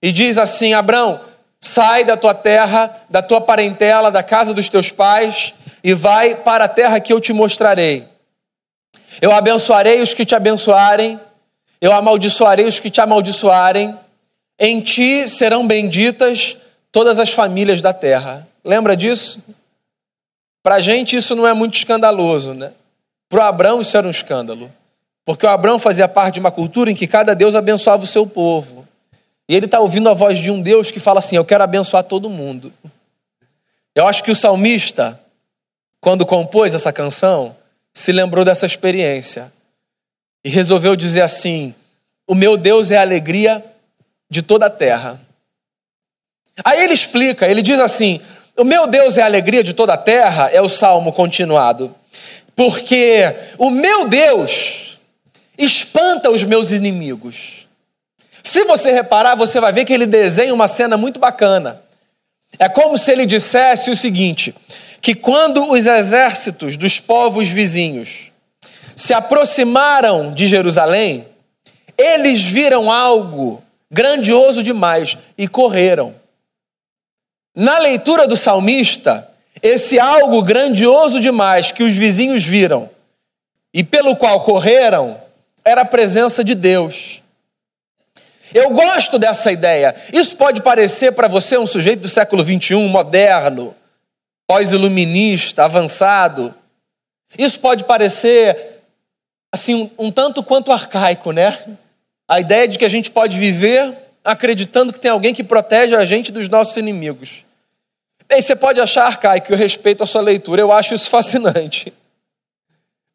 e 0.02 0.12
diz 0.12 0.38
assim: 0.38 0.74
Abrão, 0.74 1.20
sai 1.60 2.06
da 2.06 2.16
tua 2.16 2.36
terra, 2.36 2.96
da 3.10 3.24
tua 3.24 3.42
parentela, 3.42 4.12
da 4.12 4.22
casa 4.22 4.54
dos 4.54 4.70
teus 4.70 4.92
pais, 4.92 5.56
e 5.84 5.94
vai 5.94 6.36
para 6.36 6.66
a 6.66 6.70
terra 6.70 7.00
que 7.00 7.12
eu 7.12 7.20
te 7.20 7.34
mostrarei. 7.34 8.08
Eu 9.20 9.32
abençoarei 9.32 10.02
os 10.02 10.14
que 10.14 10.26
te 10.26 10.36
abençoarem, 10.36 11.20
eu 11.82 11.92
amaldiçoarei 11.92 12.66
os 12.66 12.80
que 12.80 12.92
te 12.92 13.02
amaldiçoarem, 13.02 13.98
em 14.60 14.80
ti 14.82 15.28
serão 15.28 15.66
benditas 15.66 16.58
todas 16.92 17.18
as 17.18 17.32
famílias 17.32 17.82
da 17.82 17.92
terra. 17.92 18.48
Lembra 18.64 18.96
disso? 18.96 19.40
Para 20.66 20.78
a 20.78 20.80
gente 20.80 21.16
isso 21.16 21.36
não 21.36 21.46
é 21.46 21.54
muito 21.54 21.76
escandaloso, 21.76 22.56
né? 22.56 22.72
Para 23.30 23.38
o 23.38 23.42
Abraão 23.44 23.82
isso 23.82 23.96
era 23.96 24.08
um 24.08 24.10
escândalo. 24.10 24.74
Porque 25.24 25.46
o 25.46 25.50
Abraão 25.50 25.78
fazia 25.78 26.08
parte 26.08 26.34
de 26.34 26.40
uma 26.40 26.50
cultura 26.50 26.90
em 26.90 26.96
que 26.96 27.06
cada 27.06 27.36
Deus 27.36 27.54
abençoava 27.54 28.02
o 28.02 28.08
seu 28.08 28.26
povo. 28.26 28.84
E 29.48 29.56
ele 29.56 29.68
está 29.68 29.80
ouvindo 29.80 30.10
a 30.10 30.14
voz 30.16 30.40
de 30.40 30.50
um 30.50 30.60
Deus 30.60 30.90
que 30.90 31.00
fala 31.00 31.20
assim: 31.20 31.36
Eu 31.36 31.46
quero 31.46 31.64
abençoar 31.64 32.04
todo 32.04 32.32
mundo. 32.32 32.74
Eu 33.94 34.08
acho 34.08 34.24
que 34.24 34.32
o 34.32 34.36
salmista, 34.36 35.22
quando 36.02 36.26
compôs 36.26 36.74
essa 36.74 36.92
canção, 36.92 37.56
se 37.94 38.12
lembrou 38.12 38.44
dessa 38.44 38.66
experiência 38.66 39.54
e 40.44 40.50
resolveu 40.50 40.96
dizer 40.96 41.22
assim: 41.22 41.76
O 42.26 42.34
meu 42.34 42.58
Deus 42.58 42.90
é 42.90 42.98
a 42.98 43.02
alegria 43.02 43.64
de 44.28 44.42
toda 44.42 44.66
a 44.66 44.72
terra. 44.72 45.22
Aí 46.64 46.84
ele 46.84 46.96
explica, 46.96 47.48
ele 47.48 47.62
diz 47.62 47.80
assim: 47.80 48.20
O 48.58 48.64
meu 48.64 48.88
Deus 48.88 49.18
é 49.18 49.22
a 49.22 49.26
alegria 49.26 49.62
de 49.62 49.74
toda 49.74 49.94
a 49.94 49.98
terra, 49.98 50.50
é 50.50 50.62
o 50.62 50.70
salmo 50.70 51.12
continuado, 51.12 51.94
porque 52.56 53.36
o 53.58 53.70
meu 53.70 54.08
Deus 54.08 54.98
espanta 55.58 56.32
os 56.32 56.42
meus 56.42 56.72
inimigos. 56.72 57.68
Se 58.42 58.64
você 58.64 58.94
reparar, 58.94 59.36
você 59.36 59.60
vai 59.60 59.74
ver 59.74 59.84
que 59.84 59.92
ele 59.92 60.06
desenha 60.06 60.54
uma 60.54 60.70
cena 60.70 60.96
muito 60.96 61.20
bacana. 61.20 61.82
É 62.58 62.70
como 62.70 62.98
se 62.98 63.12
ele 63.12 63.26
dissesse 63.26 63.92
o 63.92 63.96
seguinte: 63.96 64.56
que 65.02 65.14
quando 65.14 65.70
os 65.72 65.86
exércitos 65.86 66.78
dos 66.78 66.98
povos 66.98 67.50
vizinhos 67.50 68.32
se 68.96 69.14
aproximaram 69.14 70.32
de 70.32 70.48
Jerusalém, 70.48 71.28
eles 71.98 72.42
viram 72.42 72.90
algo 72.90 73.62
grandioso 73.92 74.64
demais 74.64 75.18
e 75.38 75.46
correram. 75.46 76.16
Na 77.56 77.78
leitura 77.78 78.28
do 78.28 78.36
salmista, 78.36 79.30
esse 79.62 79.98
algo 79.98 80.42
grandioso 80.42 81.20
demais 81.22 81.72
que 81.72 81.84
os 81.84 81.96
vizinhos 81.96 82.44
viram 82.44 82.90
e 83.74 83.84
pelo 83.84 84.16
qual 84.16 84.44
correram 84.44 85.18
era 85.64 85.82
a 85.82 85.86
presença 85.86 86.44
de 86.44 86.54
Deus. 86.54 87.22
Eu 88.54 88.72
gosto 88.72 89.18
dessa 89.18 89.52
ideia. 89.52 89.96
Isso 90.14 90.36
pode 90.36 90.62
parecer 90.62 91.14
para 91.14 91.28
você 91.28 91.58
um 91.58 91.66
sujeito 91.66 92.02
do 92.02 92.08
século 92.08 92.44
21, 92.44 92.88
moderno, 92.88 93.74
pós-iluminista, 94.48 95.64
avançado. 95.64 96.54
Isso 97.38 97.60
pode 97.60 97.86
parecer 97.86 98.82
assim 99.52 99.74
um, 99.76 99.90
um 99.98 100.12
tanto 100.12 100.44
quanto 100.44 100.72
arcaico, 100.72 101.32
né? 101.32 101.58
A 102.28 102.40
ideia 102.40 102.68
de 102.68 102.78
que 102.78 102.86
a 102.86 102.90
gente 102.90 103.10
pode 103.10 103.38
viver 103.40 103.94
acreditando 104.26 104.92
que 104.92 105.00
tem 105.00 105.12
alguém 105.12 105.34
que 105.34 105.44
protege 105.44 105.96
a 105.96 106.06
gente 106.06 106.32
dos 106.32 106.50
nossos 106.50 106.76
inimigos. 106.76 107.46
Bem, 108.28 108.42
você 108.42 108.56
pode 108.56 108.82
achar 108.82 109.06
arcaico, 109.06 109.54
eu 109.54 109.58
respeito 109.58 110.04
a 110.04 110.08
sua 110.08 110.22
leitura, 110.22 110.62
eu 110.62 110.72
acho 110.72 110.94
isso 110.94 111.10
fascinante. 111.12 111.94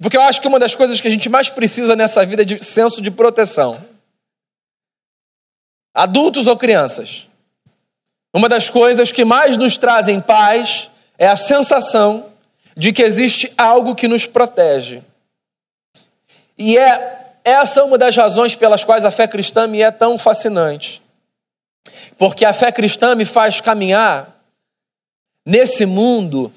Porque 0.00 0.16
eu 0.16 0.22
acho 0.22 0.40
que 0.40 0.48
uma 0.48 0.58
das 0.58 0.74
coisas 0.74 1.00
que 1.00 1.08
a 1.08 1.10
gente 1.10 1.28
mais 1.28 1.48
precisa 1.48 1.94
nessa 1.94 2.24
vida 2.24 2.42
é 2.42 2.44
de 2.44 2.64
senso 2.64 3.02
de 3.02 3.10
proteção 3.10 3.90
adultos 5.94 6.46
ou 6.46 6.56
crianças. 6.56 7.26
Uma 8.32 8.48
das 8.48 8.68
coisas 8.68 9.10
que 9.10 9.24
mais 9.24 9.56
nos 9.56 9.76
trazem 9.76 10.20
paz 10.20 10.90
é 11.18 11.26
a 11.26 11.36
sensação 11.36 12.26
de 12.76 12.92
que 12.92 13.02
existe 13.02 13.52
algo 13.58 13.94
que 13.94 14.08
nos 14.08 14.24
protege. 14.24 15.02
E 16.56 16.78
é 16.78 17.34
essa 17.44 17.84
uma 17.84 17.98
das 17.98 18.16
razões 18.16 18.54
pelas 18.54 18.84
quais 18.84 19.04
a 19.04 19.10
fé 19.10 19.26
cristã 19.26 19.66
me 19.66 19.82
é 19.82 19.90
tão 19.90 20.18
fascinante. 20.18 20.99
Porque 22.18 22.44
a 22.44 22.52
fé 22.52 22.70
cristã 22.70 23.14
me 23.14 23.24
faz 23.24 23.60
caminhar 23.60 24.42
nesse 25.44 25.86
mundo, 25.86 26.52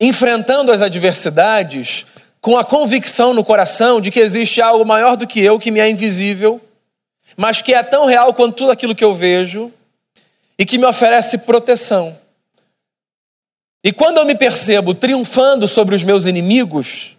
enfrentando 0.00 0.72
as 0.72 0.82
adversidades, 0.82 2.06
com 2.40 2.56
a 2.56 2.64
convicção 2.64 3.32
no 3.32 3.44
coração 3.44 4.00
de 4.00 4.10
que 4.10 4.20
existe 4.20 4.60
algo 4.60 4.84
maior 4.84 5.16
do 5.16 5.26
que 5.26 5.40
eu 5.40 5.58
que 5.58 5.70
me 5.70 5.80
é 5.80 5.88
invisível 5.88 6.60
mas 7.36 7.62
que 7.62 7.74
é 7.74 7.82
tão 7.82 8.06
real 8.06 8.34
quanto 8.34 8.56
tudo 8.56 8.70
aquilo 8.70 8.94
que 8.94 9.04
eu 9.04 9.14
vejo 9.14 9.72
e 10.58 10.64
que 10.64 10.78
me 10.78 10.86
oferece 10.86 11.38
proteção. 11.38 12.16
E 13.84 13.92
quando 13.92 14.18
eu 14.18 14.24
me 14.24 14.34
percebo 14.34 14.94
triunfando 14.94 15.66
sobre 15.66 15.94
os 15.94 16.04
meus 16.04 16.26
inimigos, 16.26 17.16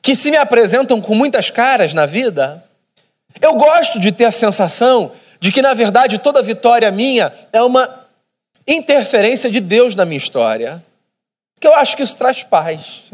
que 0.00 0.14
se 0.14 0.30
me 0.30 0.36
apresentam 0.36 1.00
com 1.00 1.14
muitas 1.14 1.50
caras 1.50 1.92
na 1.92 2.06
vida, 2.06 2.64
eu 3.40 3.54
gosto 3.54 3.98
de 3.98 4.12
ter 4.12 4.24
a 4.26 4.32
sensação 4.32 5.12
de 5.44 5.52
que, 5.52 5.60
na 5.60 5.74
verdade, 5.74 6.16
toda 6.16 6.42
vitória 6.42 6.90
minha 6.90 7.30
é 7.52 7.60
uma 7.60 8.08
interferência 8.66 9.50
de 9.50 9.60
Deus 9.60 9.94
na 9.94 10.06
minha 10.06 10.16
história. 10.16 10.82
Que 11.60 11.66
eu 11.66 11.74
acho 11.74 11.94
que 11.94 12.02
isso 12.02 12.16
traz 12.16 12.42
paz. 12.42 13.12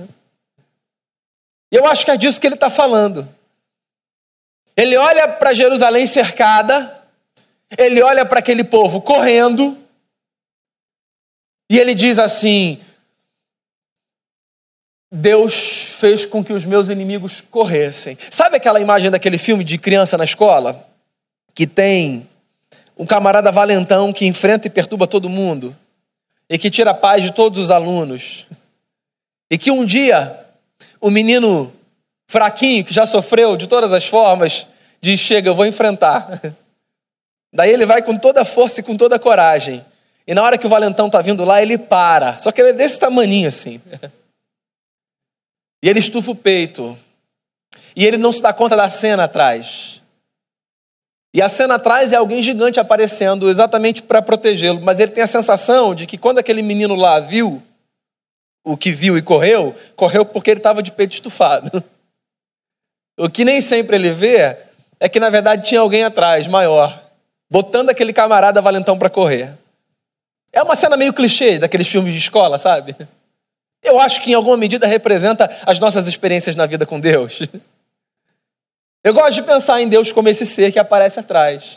E 1.72 1.76
eu 1.76 1.84
acho 1.88 2.04
que 2.04 2.10
é 2.12 2.16
disso 2.16 2.40
que 2.40 2.46
ele 2.46 2.54
está 2.54 2.70
falando. 2.70 3.28
Ele 4.76 4.96
olha 4.96 5.26
para 5.26 5.52
Jerusalém 5.52 6.06
cercada, 6.06 7.02
ele 7.76 8.00
olha 8.00 8.24
para 8.24 8.38
aquele 8.38 8.62
povo 8.62 9.00
correndo, 9.00 9.76
e 11.68 11.80
ele 11.80 11.96
diz 11.96 12.16
assim: 12.16 12.80
Deus 15.10 15.96
fez 15.98 16.24
com 16.26 16.44
que 16.44 16.52
os 16.52 16.64
meus 16.64 16.90
inimigos 16.90 17.40
corressem. 17.40 18.16
Sabe 18.30 18.56
aquela 18.56 18.80
imagem 18.80 19.10
daquele 19.10 19.36
filme 19.36 19.64
de 19.64 19.78
criança 19.78 20.16
na 20.16 20.22
escola? 20.22 20.89
Que 21.54 21.66
tem 21.66 22.28
um 22.96 23.06
camarada 23.06 23.50
valentão 23.50 24.12
que 24.12 24.26
enfrenta 24.26 24.66
e 24.66 24.70
perturba 24.70 25.06
todo 25.06 25.28
mundo, 25.28 25.76
e 26.48 26.58
que 26.58 26.70
tira 26.70 26.90
a 26.90 26.94
paz 26.94 27.22
de 27.22 27.32
todos 27.32 27.58
os 27.58 27.70
alunos, 27.70 28.46
e 29.50 29.56
que 29.56 29.70
um 29.70 29.84
dia 29.84 30.38
o 31.00 31.10
menino 31.10 31.72
fraquinho, 32.28 32.84
que 32.84 32.92
já 32.92 33.06
sofreu 33.06 33.56
de 33.56 33.66
todas 33.66 33.92
as 33.92 34.06
formas, 34.06 34.66
diz: 35.00 35.18
Chega, 35.18 35.48
eu 35.48 35.54
vou 35.54 35.66
enfrentar. 35.66 36.40
Daí 37.52 37.70
ele 37.72 37.84
vai 37.84 38.02
com 38.02 38.16
toda 38.16 38.42
a 38.42 38.44
força 38.44 38.80
e 38.80 38.82
com 38.82 38.96
toda 38.96 39.16
a 39.16 39.18
coragem. 39.18 39.84
E 40.26 40.34
na 40.34 40.42
hora 40.42 40.56
que 40.56 40.66
o 40.66 40.70
valentão 40.70 41.06
está 41.06 41.20
vindo 41.20 41.44
lá, 41.44 41.60
ele 41.60 41.76
para. 41.76 42.38
Só 42.38 42.52
que 42.52 42.60
ele 42.60 42.70
é 42.70 42.72
desse 42.72 42.98
tamaninho 42.98 43.48
assim. 43.48 43.80
E 45.82 45.88
ele 45.88 45.98
estufa 45.98 46.32
o 46.32 46.34
peito. 46.34 46.94
E 47.96 48.04
ele 48.04 48.18
não 48.18 48.30
se 48.30 48.42
dá 48.42 48.52
conta 48.52 48.76
da 48.76 48.90
cena 48.90 49.24
atrás. 49.24 49.99
E 51.32 51.40
a 51.40 51.48
cena 51.48 51.76
atrás 51.76 52.12
é 52.12 52.16
alguém 52.16 52.42
gigante 52.42 52.80
aparecendo 52.80 53.48
exatamente 53.48 54.02
para 54.02 54.20
protegê-lo. 54.20 54.80
Mas 54.80 54.98
ele 54.98 55.12
tem 55.12 55.22
a 55.22 55.28
sensação 55.28 55.94
de 55.94 56.06
que 56.06 56.18
quando 56.18 56.38
aquele 56.38 56.62
menino 56.62 56.94
lá 56.94 57.20
viu 57.20 57.62
o 58.64 58.76
que 58.76 58.90
viu 58.90 59.16
e 59.16 59.22
correu, 59.22 59.74
correu 59.94 60.24
porque 60.24 60.50
ele 60.50 60.60
estava 60.60 60.82
de 60.82 60.92
peito 60.92 61.12
estufado. 61.12 61.82
O 63.18 63.28
que 63.28 63.44
nem 63.44 63.60
sempre 63.60 63.96
ele 63.96 64.12
vê 64.12 64.56
é 64.98 65.08
que 65.08 65.20
na 65.20 65.30
verdade 65.30 65.66
tinha 65.66 65.80
alguém 65.80 66.04
atrás, 66.04 66.46
maior, 66.46 67.00
botando 67.50 67.90
aquele 67.90 68.12
camarada 68.12 68.60
valentão 68.60 68.98
para 68.98 69.08
correr. 69.08 69.52
É 70.52 70.62
uma 70.62 70.74
cena 70.74 70.96
meio 70.96 71.12
clichê 71.12 71.58
daqueles 71.58 71.86
filmes 71.86 72.12
de 72.12 72.18
escola, 72.18 72.58
sabe? 72.58 72.96
Eu 73.82 73.98
acho 73.98 74.20
que 74.20 74.32
em 74.32 74.34
alguma 74.34 74.56
medida 74.56 74.86
representa 74.86 75.50
as 75.64 75.78
nossas 75.78 76.06
experiências 76.06 76.56
na 76.56 76.66
vida 76.66 76.84
com 76.84 76.98
Deus. 76.98 77.42
Eu 79.02 79.14
gosto 79.14 79.34
de 79.34 79.42
pensar 79.42 79.80
em 79.80 79.88
Deus 79.88 80.12
como 80.12 80.28
esse 80.28 80.44
ser 80.44 80.70
que 80.70 80.78
aparece 80.78 81.18
atrás. 81.18 81.76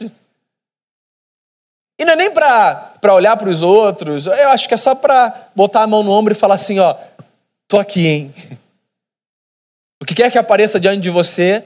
E 1.98 2.06
não 2.06 2.14
é 2.14 2.16
nem 2.16 2.32
para 2.32 3.14
olhar 3.14 3.38
para 3.38 3.50
os 3.50 3.62
outros, 3.62 4.26
eu 4.26 4.50
acho 4.50 4.68
que 4.68 4.74
é 4.74 4.78
só 4.78 4.94
para 4.94 5.50
botar 5.56 5.84
a 5.84 5.88
mão 5.88 6.04
no 6.04 6.12
ombro 6.12 6.34
e 6.34 6.36
falar 6.36 6.56
assim: 6.56 6.80
ó, 6.80 6.96
tô 7.68 7.80
aqui, 7.80 8.08
hein? 8.08 8.34
O 10.02 10.06
que 10.06 10.16
quer 10.16 10.30
que 10.30 10.38
apareça 10.38 10.82
diante 10.82 11.00
de 11.00 11.10
você 11.10 11.64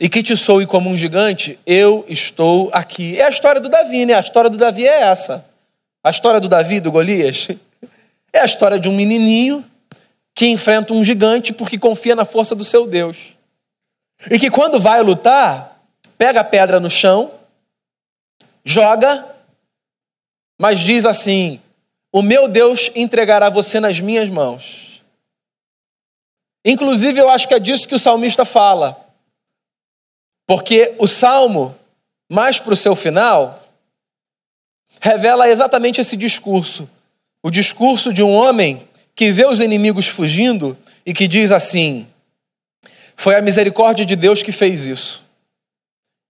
e 0.00 0.08
que 0.08 0.22
te 0.22 0.34
soe 0.34 0.64
como 0.64 0.88
um 0.88 0.96
gigante, 0.96 1.58
eu 1.66 2.06
estou 2.08 2.70
aqui. 2.72 3.20
É 3.20 3.26
a 3.26 3.28
história 3.28 3.60
do 3.60 3.68
Davi, 3.68 4.06
né? 4.06 4.14
A 4.14 4.20
história 4.20 4.48
do 4.48 4.56
Davi 4.56 4.88
é 4.88 5.02
essa. 5.02 5.44
A 6.02 6.08
história 6.08 6.40
do 6.40 6.48
Davi, 6.48 6.80
do 6.80 6.90
Golias, 6.90 7.48
é 8.32 8.40
a 8.40 8.46
história 8.46 8.78
de 8.78 8.88
um 8.88 8.96
menininho 8.96 9.62
que 10.34 10.46
enfrenta 10.46 10.94
um 10.94 11.04
gigante 11.04 11.52
porque 11.52 11.78
confia 11.78 12.16
na 12.16 12.24
força 12.24 12.54
do 12.54 12.64
seu 12.64 12.86
Deus. 12.86 13.36
E 14.30 14.38
que 14.38 14.50
quando 14.50 14.80
vai 14.80 15.02
lutar, 15.02 15.80
pega 16.16 16.40
a 16.40 16.44
pedra 16.44 16.78
no 16.78 16.90
chão, 16.90 17.30
joga, 18.64 19.26
mas 20.60 20.80
diz 20.80 21.04
assim: 21.04 21.60
O 22.12 22.22
meu 22.22 22.48
Deus 22.48 22.90
entregará 22.94 23.50
você 23.50 23.80
nas 23.80 24.00
minhas 24.00 24.28
mãos. 24.28 25.02
Inclusive, 26.64 27.18
eu 27.18 27.28
acho 27.28 27.48
que 27.48 27.54
é 27.54 27.58
disso 27.58 27.88
que 27.88 27.94
o 27.94 27.98
salmista 27.98 28.44
fala. 28.44 28.98
Porque 30.46 30.94
o 30.98 31.08
salmo, 31.08 31.76
mais 32.30 32.58
para 32.58 32.72
o 32.72 32.76
seu 32.76 32.94
final, 32.94 33.60
revela 35.00 35.48
exatamente 35.48 36.00
esse 36.00 36.16
discurso. 36.16 36.88
O 37.42 37.50
discurso 37.50 38.12
de 38.12 38.22
um 38.22 38.30
homem 38.30 38.88
que 39.14 39.32
vê 39.32 39.44
os 39.44 39.60
inimigos 39.60 40.06
fugindo 40.06 40.78
e 41.04 41.12
que 41.12 41.26
diz 41.26 41.50
assim: 41.50 42.06
Foi 43.16 43.34
a 43.34 43.42
misericórdia 43.42 44.04
de 44.04 44.16
Deus 44.16 44.42
que 44.42 44.52
fez 44.52 44.86
isso. 44.86 45.22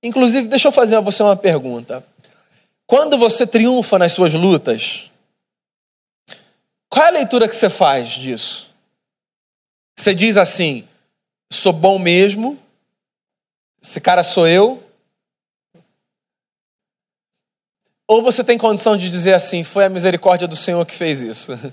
Inclusive, 0.03 0.49
deixa 0.49 0.69
eu 0.69 0.73
fazer 0.73 0.97
a 0.97 1.01
você 1.01 1.23
uma 1.23 1.37
pergunta. 1.37 2.05
Quando 2.87 3.17
você 3.17 3.47
triunfa 3.47 3.99
nas 3.99 4.13
suas 4.13 4.35
lutas, 4.35 5.11
qual 6.89 7.07
é 7.07 7.09
a 7.09 7.13
leitura 7.13 7.49
que 7.49 7.57
você 7.57 7.71
faz 7.71 8.11
disso? 8.11 8.71
Você 9.99 10.15
diz 10.15 10.37
assim: 10.37 10.87
sou 11.51 11.73
bom 11.73 11.99
mesmo, 11.99 12.59
esse 13.83 14.01
cara 14.01 14.25
sou 14.25 14.47
eu. 14.47 14.83
Ou 18.07 18.21
você 18.21 18.45
tem 18.45 18.59
condição 18.59 18.97
de 18.97 19.09
dizer 19.09 19.33
assim: 19.33 19.65
foi 19.65 19.85
a 19.85 19.89
misericórdia 19.89 20.47
do 20.47 20.57
Senhor 20.57 20.85
que 20.85 20.95
fez 20.95 21.23
isso? 21.23 21.53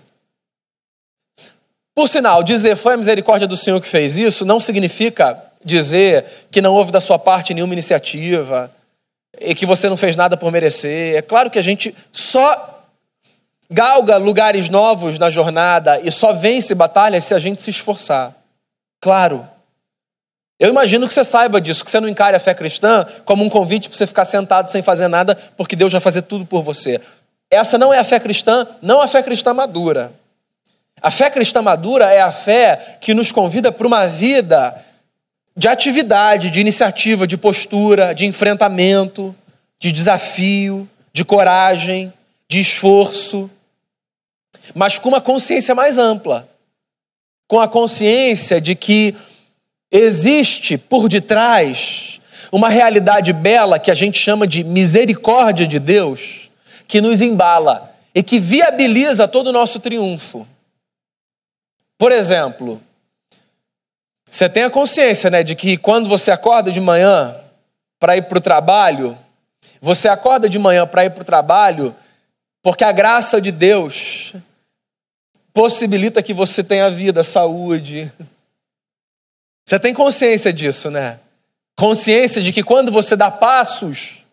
Por 1.95 2.07
sinal, 2.07 2.43
dizer 2.43 2.75
foi 2.75 2.93
a 2.93 2.97
misericórdia 2.97 3.47
do 3.47 3.55
Senhor 3.55 3.81
que 3.81 3.89
fez 3.89 4.17
isso 4.17 4.45
não 4.45 4.59
significa 4.59 5.37
dizer 5.63 6.25
que 6.51 6.61
não 6.61 6.73
houve 6.73 6.91
da 6.91 7.01
sua 7.01 7.19
parte 7.19 7.53
nenhuma 7.53 7.73
iniciativa 7.73 8.71
e 9.39 9.53
que 9.53 9.65
você 9.65 9.89
não 9.89 9.97
fez 9.97 10.15
nada 10.15 10.37
por 10.37 10.51
merecer. 10.51 11.15
É 11.15 11.21
claro 11.21 11.49
que 11.49 11.59
a 11.59 11.61
gente 11.61 11.95
só 12.11 12.85
galga 13.69 14.17
lugares 14.17 14.69
novos 14.69 15.19
na 15.19 15.29
jornada 15.29 15.99
e 16.01 16.11
só 16.11 16.33
vence 16.33 16.73
batalhas 16.73 17.25
se 17.25 17.33
a 17.33 17.39
gente 17.39 17.61
se 17.61 17.69
esforçar. 17.69 18.33
Claro. 19.01 19.47
Eu 20.59 20.69
imagino 20.69 21.07
que 21.07 21.13
você 21.13 21.23
saiba 21.23 21.61
disso, 21.61 21.85
que 21.85 21.91
você 21.91 22.01
não 22.01 22.09
encare 22.09 22.35
a 22.35 22.39
fé 22.39 22.53
cristã 22.53 23.07
como 23.23 23.43
um 23.43 23.49
convite 23.49 23.87
para 23.87 23.97
você 23.97 24.05
ficar 24.05 24.25
sentado 24.25 24.69
sem 24.69 24.81
fazer 24.81 25.07
nada, 25.07 25.35
porque 25.55 25.75
Deus 25.75 25.91
vai 25.91 26.01
fazer 26.01 26.23
tudo 26.23 26.45
por 26.45 26.63
você. 26.63 26.99
Essa 27.49 27.77
não 27.77 27.93
é 27.93 27.99
a 27.99 28.03
fé 28.03 28.19
cristã, 28.19 28.67
não 28.81 29.01
a 29.01 29.07
fé 29.07 29.23
cristã 29.23 29.53
madura. 29.53 30.11
A 31.01 31.11
fé 31.11 31.29
cristã 31.29 31.61
madura 31.61 32.13
é 32.13 32.19
a 32.19 32.31
fé 32.31 32.97
que 32.99 33.13
nos 33.13 33.31
convida 33.31 33.71
para 33.71 33.87
uma 33.87 34.07
vida 34.07 34.75
de 35.55 35.67
atividade, 35.67 36.49
de 36.49 36.61
iniciativa, 36.61 37.27
de 37.27 37.37
postura, 37.37 38.13
de 38.13 38.25
enfrentamento, 38.25 39.35
de 39.79 39.91
desafio, 39.91 40.87
de 41.13 41.25
coragem, 41.25 42.13
de 42.47 42.59
esforço, 42.59 43.49
mas 44.73 44.97
com 44.97 45.09
uma 45.09 45.21
consciência 45.21 45.73
mais 45.73 45.97
ampla. 45.97 46.47
Com 47.47 47.59
a 47.59 47.67
consciência 47.67 48.61
de 48.61 48.75
que 48.75 49.15
existe 49.91 50.77
por 50.77 51.09
detrás 51.09 52.21
uma 52.51 52.69
realidade 52.69 53.33
bela 53.33 53.79
que 53.79 53.91
a 53.91 53.95
gente 53.95 54.17
chama 54.17 54.47
de 54.47 54.63
misericórdia 54.63 55.67
de 55.67 55.79
Deus, 55.79 56.49
que 56.87 57.01
nos 57.01 57.21
embala 57.21 57.93
e 58.13 58.23
que 58.23 58.39
viabiliza 58.39 59.27
todo 59.27 59.47
o 59.47 59.53
nosso 59.53 59.79
triunfo. 59.79 60.47
Por 61.99 62.13
exemplo, 62.13 62.81
você 64.31 64.47
tem 64.47 64.63
a 64.63 64.69
consciência 64.69 65.29
né, 65.29 65.43
de 65.43 65.53
que 65.53 65.75
quando 65.75 66.07
você 66.07 66.31
acorda 66.31 66.71
de 66.71 66.79
manhã 66.79 67.35
para 67.99 68.15
ir 68.15 68.21
para 68.21 68.37
o 68.37 68.41
trabalho, 68.41 69.17
você 69.81 70.07
acorda 70.07 70.47
de 70.47 70.57
manhã 70.57 70.87
para 70.87 71.03
ir 71.03 71.09
para 71.09 71.23
o 71.23 71.25
trabalho 71.25 71.93
porque 72.63 72.85
a 72.85 72.93
graça 72.93 73.41
de 73.41 73.51
Deus 73.51 74.33
possibilita 75.53 76.23
que 76.23 76.33
você 76.33 76.63
tenha 76.63 76.89
vida, 76.89 77.21
saúde. 77.21 78.09
Você 79.65 79.77
tem 79.77 79.93
consciência 79.93 80.53
disso, 80.53 80.89
né? 80.89 81.19
Consciência 81.77 82.41
de 82.41 82.53
que 82.53 82.63
quando 82.63 82.93
você 82.93 83.13
dá 83.17 83.29
passos, 83.29 84.23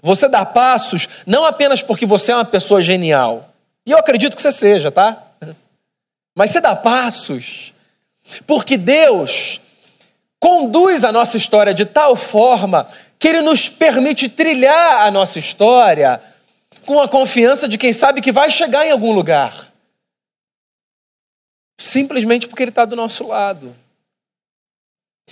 você 0.00 0.28
dá 0.28 0.44
passos 0.44 1.08
não 1.26 1.44
apenas 1.44 1.82
porque 1.82 2.06
você 2.06 2.30
é 2.30 2.36
uma 2.36 2.44
pessoa 2.44 2.80
genial, 2.80 3.52
e 3.84 3.90
eu 3.90 3.98
acredito 3.98 4.36
que 4.36 4.42
você 4.42 4.52
seja, 4.52 4.90
tá? 4.92 5.27
Mas 6.38 6.52
você 6.52 6.60
dá 6.60 6.76
passos, 6.76 7.74
porque 8.46 8.76
Deus 8.76 9.60
conduz 10.38 11.02
a 11.02 11.10
nossa 11.10 11.36
história 11.36 11.74
de 11.74 11.84
tal 11.84 12.14
forma 12.14 12.88
que 13.18 13.26
Ele 13.26 13.42
nos 13.42 13.68
permite 13.68 14.28
trilhar 14.28 15.04
a 15.04 15.10
nossa 15.10 15.40
história 15.40 16.22
com 16.86 17.00
a 17.00 17.08
confiança 17.08 17.66
de 17.66 17.76
quem 17.76 17.92
sabe 17.92 18.20
que 18.20 18.30
vai 18.30 18.50
chegar 18.50 18.86
em 18.86 18.92
algum 18.92 19.10
lugar. 19.10 19.72
Simplesmente 21.76 22.46
porque 22.46 22.62
Ele 22.62 22.70
está 22.70 22.84
do 22.84 22.94
nosso 22.94 23.26
lado. 23.26 23.74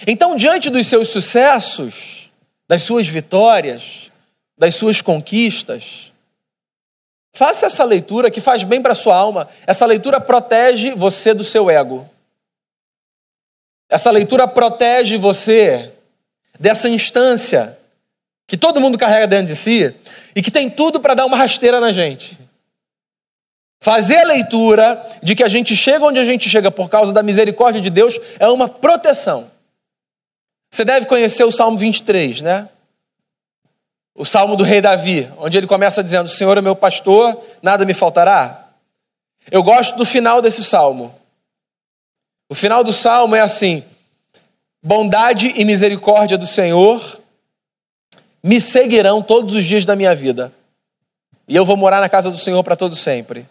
Então, 0.08 0.34
diante 0.34 0.68
dos 0.70 0.88
seus 0.88 1.06
sucessos, 1.06 2.32
das 2.66 2.82
suas 2.82 3.06
vitórias, 3.06 4.10
das 4.58 4.74
suas 4.74 5.00
conquistas, 5.00 6.12
Faça 7.36 7.66
essa 7.66 7.84
leitura 7.84 8.30
que 8.30 8.40
faz 8.40 8.64
bem 8.64 8.80
para 8.80 8.92
a 8.92 8.94
sua 8.94 9.14
alma. 9.14 9.46
Essa 9.66 9.84
leitura 9.84 10.18
protege 10.18 10.92
você 10.92 11.34
do 11.34 11.44
seu 11.44 11.68
ego. 11.68 12.08
Essa 13.90 14.10
leitura 14.10 14.48
protege 14.48 15.18
você 15.18 15.92
dessa 16.58 16.88
instância 16.88 17.78
que 18.46 18.56
todo 18.56 18.80
mundo 18.80 18.96
carrega 18.96 19.26
dentro 19.26 19.48
de 19.48 19.54
si 19.54 19.94
e 20.34 20.40
que 20.40 20.50
tem 20.50 20.70
tudo 20.70 20.98
para 20.98 21.12
dar 21.12 21.26
uma 21.26 21.36
rasteira 21.36 21.78
na 21.78 21.92
gente. 21.92 22.38
Fazer 23.82 24.16
a 24.16 24.24
leitura 24.24 24.98
de 25.22 25.34
que 25.34 25.44
a 25.44 25.48
gente 25.48 25.76
chega 25.76 26.06
onde 26.06 26.18
a 26.18 26.24
gente 26.24 26.48
chega 26.48 26.70
por 26.70 26.88
causa 26.88 27.12
da 27.12 27.22
misericórdia 27.22 27.82
de 27.82 27.90
Deus 27.90 28.18
é 28.40 28.48
uma 28.48 28.66
proteção. 28.66 29.50
Você 30.72 30.86
deve 30.86 31.04
conhecer 31.04 31.44
o 31.44 31.52
Salmo 31.52 31.76
23, 31.76 32.40
né? 32.40 32.66
O 34.16 34.24
salmo 34.24 34.56
do 34.56 34.64
rei 34.64 34.80
Davi, 34.80 35.30
onde 35.36 35.58
ele 35.58 35.66
começa 35.66 36.02
dizendo: 36.02 36.28
Senhor 36.28 36.56
é 36.56 36.60
meu 36.60 36.74
pastor, 36.74 37.38
nada 37.62 37.84
me 37.84 37.92
faltará. 37.92 38.70
Eu 39.50 39.62
gosto 39.62 39.96
do 39.96 40.04
final 40.04 40.40
desse 40.40 40.64
salmo. 40.64 41.14
O 42.48 42.54
final 42.54 42.82
do 42.82 42.92
salmo 42.92 43.36
é 43.36 43.40
assim: 43.40 43.84
bondade 44.82 45.52
e 45.56 45.64
misericórdia 45.64 46.38
do 46.38 46.46
Senhor 46.46 47.20
me 48.42 48.60
seguirão 48.60 49.20
todos 49.20 49.54
os 49.54 49.64
dias 49.64 49.84
da 49.84 49.94
minha 49.94 50.14
vida, 50.14 50.52
e 51.46 51.54
eu 51.54 51.64
vou 51.64 51.76
morar 51.76 52.00
na 52.00 52.08
casa 52.08 52.30
do 52.30 52.38
Senhor 52.38 52.62
para 52.64 52.76
todo 52.76 52.96
sempre. 52.96 53.46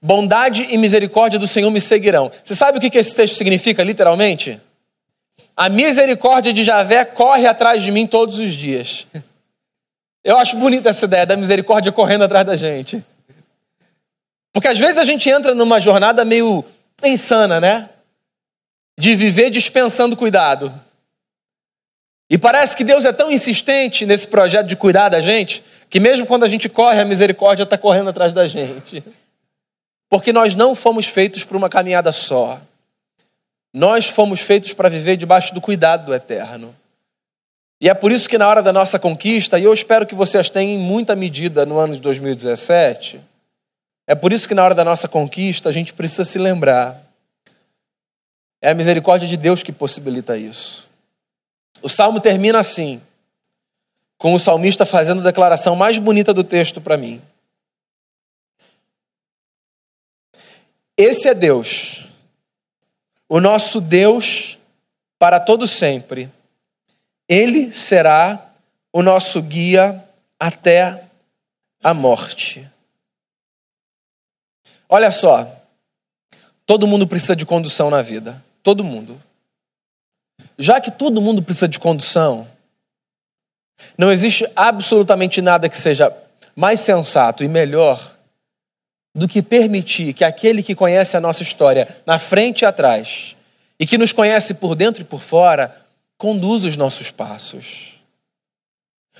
Bondade 0.00 0.66
e 0.68 0.76
misericórdia 0.76 1.38
do 1.38 1.46
Senhor 1.46 1.70
me 1.70 1.80
seguirão. 1.80 2.30
Você 2.42 2.56
sabe 2.56 2.78
o 2.78 2.80
que 2.80 2.98
esse 2.98 3.14
texto 3.14 3.36
significa 3.36 3.84
literalmente? 3.84 4.60
A 5.56 5.68
misericórdia 5.68 6.52
de 6.52 6.64
Javé 6.64 7.04
corre 7.04 7.46
atrás 7.46 7.84
de 7.84 7.92
mim 7.92 8.04
todos 8.06 8.40
os 8.40 8.52
dias. 8.54 9.06
Eu 10.24 10.38
acho 10.38 10.56
bonita 10.56 10.90
essa 10.90 11.04
ideia 11.04 11.26
da 11.26 11.36
misericórdia 11.36 11.90
correndo 11.90 12.24
atrás 12.24 12.46
da 12.46 12.54
gente. 12.54 13.04
Porque 14.52 14.68
às 14.68 14.78
vezes 14.78 14.98
a 14.98 15.04
gente 15.04 15.28
entra 15.28 15.54
numa 15.54 15.80
jornada 15.80 16.24
meio 16.24 16.64
insana, 17.02 17.60
né? 17.60 17.88
De 18.96 19.16
viver 19.16 19.50
dispensando 19.50 20.16
cuidado. 20.16 20.72
E 22.30 22.38
parece 22.38 22.76
que 22.76 22.84
Deus 22.84 23.04
é 23.04 23.12
tão 23.12 23.30
insistente 23.30 24.06
nesse 24.06 24.26
projeto 24.26 24.66
de 24.66 24.76
cuidar 24.76 25.08
da 25.08 25.20
gente, 25.20 25.62
que 25.90 26.00
mesmo 26.00 26.26
quando 26.26 26.44
a 26.44 26.48
gente 26.48 26.68
corre, 26.68 27.00
a 27.00 27.04
misericórdia 27.04 27.64
está 27.64 27.76
correndo 27.76 28.10
atrás 28.10 28.32
da 28.32 28.46
gente. 28.46 29.04
Porque 30.08 30.32
nós 30.32 30.54
não 30.54 30.74
fomos 30.74 31.06
feitos 31.06 31.44
para 31.44 31.56
uma 31.56 31.68
caminhada 31.68 32.12
só. 32.12 32.60
Nós 33.72 34.06
fomos 34.06 34.40
feitos 34.40 34.72
para 34.72 34.88
viver 34.88 35.16
debaixo 35.16 35.54
do 35.54 35.60
cuidado 35.60 36.06
do 36.06 36.14
eterno. 36.14 36.74
E 37.82 37.88
é 37.88 37.94
por 37.94 38.12
isso 38.12 38.28
que 38.28 38.38
na 38.38 38.46
hora 38.46 38.62
da 38.62 38.72
nossa 38.72 38.96
conquista, 38.96 39.58
e 39.58 39.64
eu 39.64 39.72
espero 39.72 40.06
que 40.06 40.14
vocês 40.14 40.48
tenham 40.48 40.78
em 40.78 40.80
muita 40.80 41.16
medida 41.16 41.66
no 41.66 41.78
ano 41.78 41.96
de 41.96 42.00
2017, 42.00 43.20
é 44.06 44.14
por 44.14 44.32
isso 44.32 44.46
que 44.46 44.54
na 44.54 44.62
hora 44.62 44.72
da 44.72 44.84
nossa 44.84 45.08
conquista 45.08 45.68
a 45.68 45.72
gente 45.72 45.92
precisa 45.92 46.22
se 46.22 46.38
lembrar. 46.38 47.02
É 48.60 48.70
a 48.70 48.74
misericórdia 48.74 49.26
de 49.26 49.36
Deus 49.36 49.64
que 49.64 49.72
possibilita 49.72 50.38
isso. 50.38 50.88
O 51.82 51.88
salmo 51.88 52.20
termina 52.20 52.60
assim, 52.60 53.02
com 54.16 54.32
o 54.32 54.38
salmista 54.38 54.86
fazendo 54.86 55.20
a 55.20 55.24
declaração 55.24 55.74
mais 55.74 55.98
bonita 55.98 56.32
do 56.32 56.44
texto 56.44 56.80
para 56.80 56.96
mim. 56.96 57.20
Esse 60.96 61.26
é 61.26 61.34
Deus, 61.34 62.06
o 63.28 63.40
nosso 63.40 63.80
Deus 63.80 64.56
para 65.18 65.40
todo 65.40 65.66
sempre 65.66 66.30
ele 67.32 67.72
será 67.72 68.52
o 68.92 69.02
nosso 69.02 69.40
guia 69.40 70.04
até 70.38 71.02
a 71.82 71.94
morte. 71.94 72.68
Olha 74.86 75.10
só, 75.10 75.50
todo 76.66 76.86
mundo 76.86 77.06
precisa 77.06 77.34
de 77.34 77.46
condução 77.46 77.88
na 77.88 78.02
vida. 78.02 78.44
Todo 78.62 78.84
mundo. 78.84 79.18
Já 80.58 80.78
que 80.78 80.90
todo 80.90 81.22
mundo 81.22 81.42
precisa 81.42 81.66
de 81.66 81.80
condução, 81.80 82.46
não 83.96 84.12
existe 84.12 84.46
absolutamente 84.54 85.40
nada 85.40 85.70
que 85.70 85.78
seja 85.78 86.14
mais 86.54 86.80
sensato 86.80 87.42
e 87.42 87.48
melhor 87.48 88.14
do 89.14 89.26
que 89.26 89.40
permitir 89.40 90.12
que 90.12 90.22
aquele 90.22 90.62
que 90.62 90.74
conhece 90.74 91.16
a 91.16 91.20
nossa 91.20 91.42
história 91.42 91.88
na 92.04 92.18
frente 92.18 92.60
e 92.60 92.66
atrás 92.66 93.34
e 93.80 93.86
que 93.86 93.96
nos 93.96 94.12
conhece 94.12 94.52
por 94.52 94.74
dentro 94.74 95.00
e 95.00 95.04
por 95.04 95.22
fora 95.22 95.81
conduz 96.22 96.64
os 96.64 96.76
nossos 96.76 97.10
passos. 97.10 97.94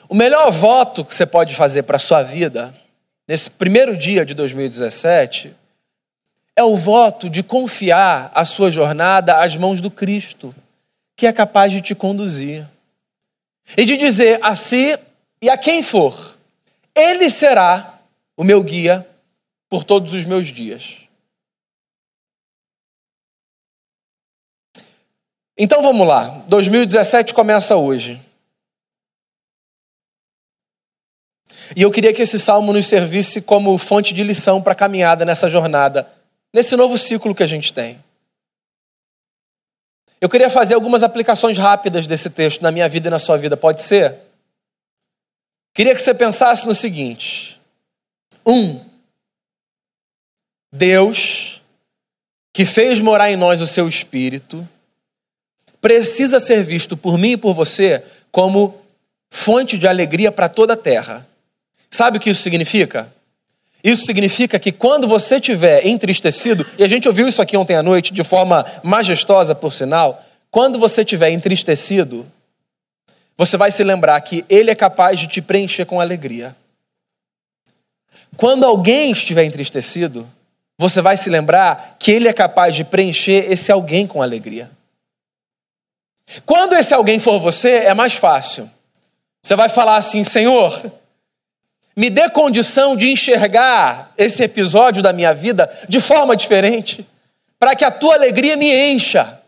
O 0.08 0.14
melhor 0.14 0.52
voto 0.52 1.04
que 1.04 1.12
você 1.12 1.26
pode 1.26 1.52
fazer 1.52 1.82
para 1.82 1.96
a 1.96 1.98
sua 1.98 2.22
vida, 2.22 2.72
nesse 3.26 3.50
primeiro 3.50 3.96
dia 3.96 4.24
de 4.24 4.34
2017, 4.34 5.52
é 6.54 6.62
o 6.62 6.76
voto 6.76 7.28
de 7.28 7.42
confiar 7.42 8.30
a 8.32 8.44
sua 8.44 8.70
jornada 8.70 9.42
às 9.42 9.56
mãos 9.56 9.80
do 9.80 9.90
Cristo, 9.90 10.54
que 11.16 11.26
é 11.26 11.32
capaz 11.32 11.72
de 11.72 11.80
te 11.80 11.92
conduzir. 11.92 12.64
E 13.76 13.84
de 13.84 13.96
dizer 13.96 14.38
a 14.40 14.54
si 14.54 14.96
e 15.40 15.50
a 15.50 15.58
quem 15.58 15.82
for, 15.82 16.38
Ele 16.94 17.28
será 17.28 17.98
o 18.36 18.44
meu 18.44 18.62
guia 18.62 19.04
por 19.68 19.82
todos 19.82 20.14
os 20.14 20.24
meus 20.24 20.46
dias. 20.46 21.01
Então 25.56 25.82
vamos 25.82 26.06
lá, 26.06 26.28
2017 26.48 27.34
começa 27.34 27.76
hoje. 27.76 28.20
E 31.76 31.82
eu 31.82 31.90
queria 31.90 32.12
que 32.12 32.22
esse 32.22 32.38
salmo 32.38 32.72
nos 32.72 32.86
servisse 32.86 33.40
como 33.40 33.76
fonte 33.78 34.12
de 34.12 34.22
lição 34.22 34.62
para 34.62 34.72
a 34.72 34.76
caminhada 34.76 35.24
nessa 35.24 35.48
jornada, 35.48 36.10
nesse 36.52 36.76
novo 36.76 36.98
ciclo 36.98 37.34
que 37.34 37.42
a 37.42 37.46
gente 37.46 37.72
tem. 37.72 38.02
Eu 40.20 40.28
queria 40.28 40.48
fazer 40.48 40.74
algumas 40.74 41.02
aplicações 41.02 41.58
rápidas 41.58 42.06
desse 42.06 42.30
texto 42.30 42.62
na 42.62 42.70
minha 42.70 42.88
vida 42.88 43.08
e 43.08 43.10
na 43.10 43.18
sua 43.18 43.36
vida, 43.36 43.56
pode 43.56 43.82
ser? 43.82 44.16
Queria 45.74 45.94
que 45.94 46.02
você 46.02 46.14
pensasse 46.14 46.66
no 46.66 46.74
seguinte: 46.74 47.60
um, 48.46 48.80
Deus, 50.72 51.60
que 52.52 52.64
fez 52.64 53.00
morar 53.00 53.30
em 53.30 53.36
nós 53.36 53.60
o 53.60 53.66
seu 53.66 53.88
espírito, 53.88 54.66
precisa 55.82 56.38
ser 56.38 56.62
visto 56.62 56.96
por 56.96 57.18
mim 57.18 57.32
e 57.32 57.36
por 57.36 57.52
você 57.52 58.02
como 58.30 58.80
fonte 59.28 59.76
de 59.76 59.88
alegria 59.88 60.30
para 60.30 60.48
toda 60.48 60.74
a 60.74 60.76
terra. 60.76 61.26
Sabe 61.90 62.16
o 62.16 62.20
que 62.20 62.30
isso 62.30 62.40
significa? 62.42 63.12
Isso 63.82 64.06
significa 64.06 64.60
que 64.60 64.70
quando 64.70 65.08
você 65.08 65.36
estiver 65.36 65.84
entristecido, 65.84 66.64
e 66.78 66.84
a 66.84 66.88
gente 66.88 67.08
ouviu 67.08 67.26
isso 67.26 67.42
aqui 67.42 67.56
ontem 67.56 67.74
à 67.74 67.82
noite 67.82 68.14
de 68.14 68.22
forma 68.22 68.64
majestosa, 68.82 69.56
por 69.56 69.72
sinal, 69.72 70.24
quando 70.52 70.78
você 70.78 71.00
estiver 71.00 71.30
entristecido, 71.30 72.24
você 73.36 73.56
vai 73.56 73.72
se 73.72 73.82
lembrar 73.82 74.20
que 74.20 74.44
Ele 74.48 74.70
é 74.70 74.74
capaz 74.76 75.18
de 75.18 75.26
te 75.26 75.42
preencher 75.42 75.84
com 75.84 76.00
alegria. 76.00 76.54
Quando 78.36 78.64
alguém 78.64 79.10
estiver 79.10 79.44
entristecido, 79.44 80.30
você 80.78 81.02
vai 81.02 81.16
se 81.16 81.28
lembrar 81.28 81.96
que 81.98 82.12
Ele 82.12 82.28
é 82.28 82.32
capaz 82.32 82.76
de 82.76 82.84
preencher 82.84 83.50
esse 83.50 83.72
alguém 83.72 84.06
com 84.06 84.22
alegria. 84.22 84.70
Quando 86.46 86.74
esse 86.74 86.94
alguém 86.94 87.18
for 87.18 87.38
você, 87.38 87.70
é 87.70 87.94
mais 87.94 88.14
fácil. 88.14 88.70
Você 89.42 89.56
vai 89.56 89.68
falar 89.68 89.96
assim: 89.96 90.24
Senhor, 90.24 90.92
me 91.96 92.08
dê 92.08 92.28
condição 92.30 92.96
de 92.96 93.10
enxergar 93.10 94.12
esse 94.16 94.42
episódio 94.42 95.02
da 95.02 95.12
minha 95.12 95.34
vida 95.34 95.70
de 95.88 96.00
forma 96.00 96.36
diferente, 96.36 97.06
para 97.58 97.74
que 97.74 97.84
a 97.84 97.90
tua 97.90 98.14
alegria 98.14 98.56
me 98.56 98.72
encha. 98.92 99.40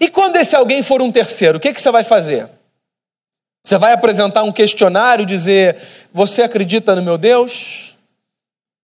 E 0.00 0.08
quando 0.08 0.36
esse 0.36 0.54
alguém 0.54 0.82
for 0.82 1.00
um 1.00 1.10
terceiro, 1.10 1.58
o 1.58 1.60
que, 1.60 1.72
que 1.72 1.80
você 1.80 1.90
vai 1.90 2.04
fazer? 2.04 2.48
Você 3.62 3.78
vai 3.78 3.92
apresentar 3.92 4.42
um 4.42 4.52
questionário, 4.52 5.24
dizer: 5.24 5.76
Você 6.12 6.42
acredita 6.42 6.94
no 6.94 7.02
meu 7.02 7.16
Deus? 7.16 7.96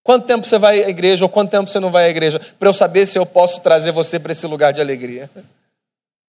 Quanto 0.02 0.26
tempo 0.26 0.46
você 0.46 0.58
vai 0.58 0.84
à 0.84 0.88
igreja 0.88 1.24
ou 1.24 1.28
quanto 1.30 1.50
tempo 1.50 1.68
você 1.68 1.80
não 1.80 1.90
vai 1.90 2.04
à 2.04 2.08
igreja? 2.10 2.38
Para 2.58 2.68
eu 2.68 2.74
saber 2.74 3.06
se 3.06 3.18
eu 3.18 3.24
posso 3.24 3.62
trazer 3.62 3.90
você 3.90 4.18
para 4.18 4.32
esse 4.32 4.46
lugar 4.46 4.72
de 4.72 4.80
alegria. 4.80 5.30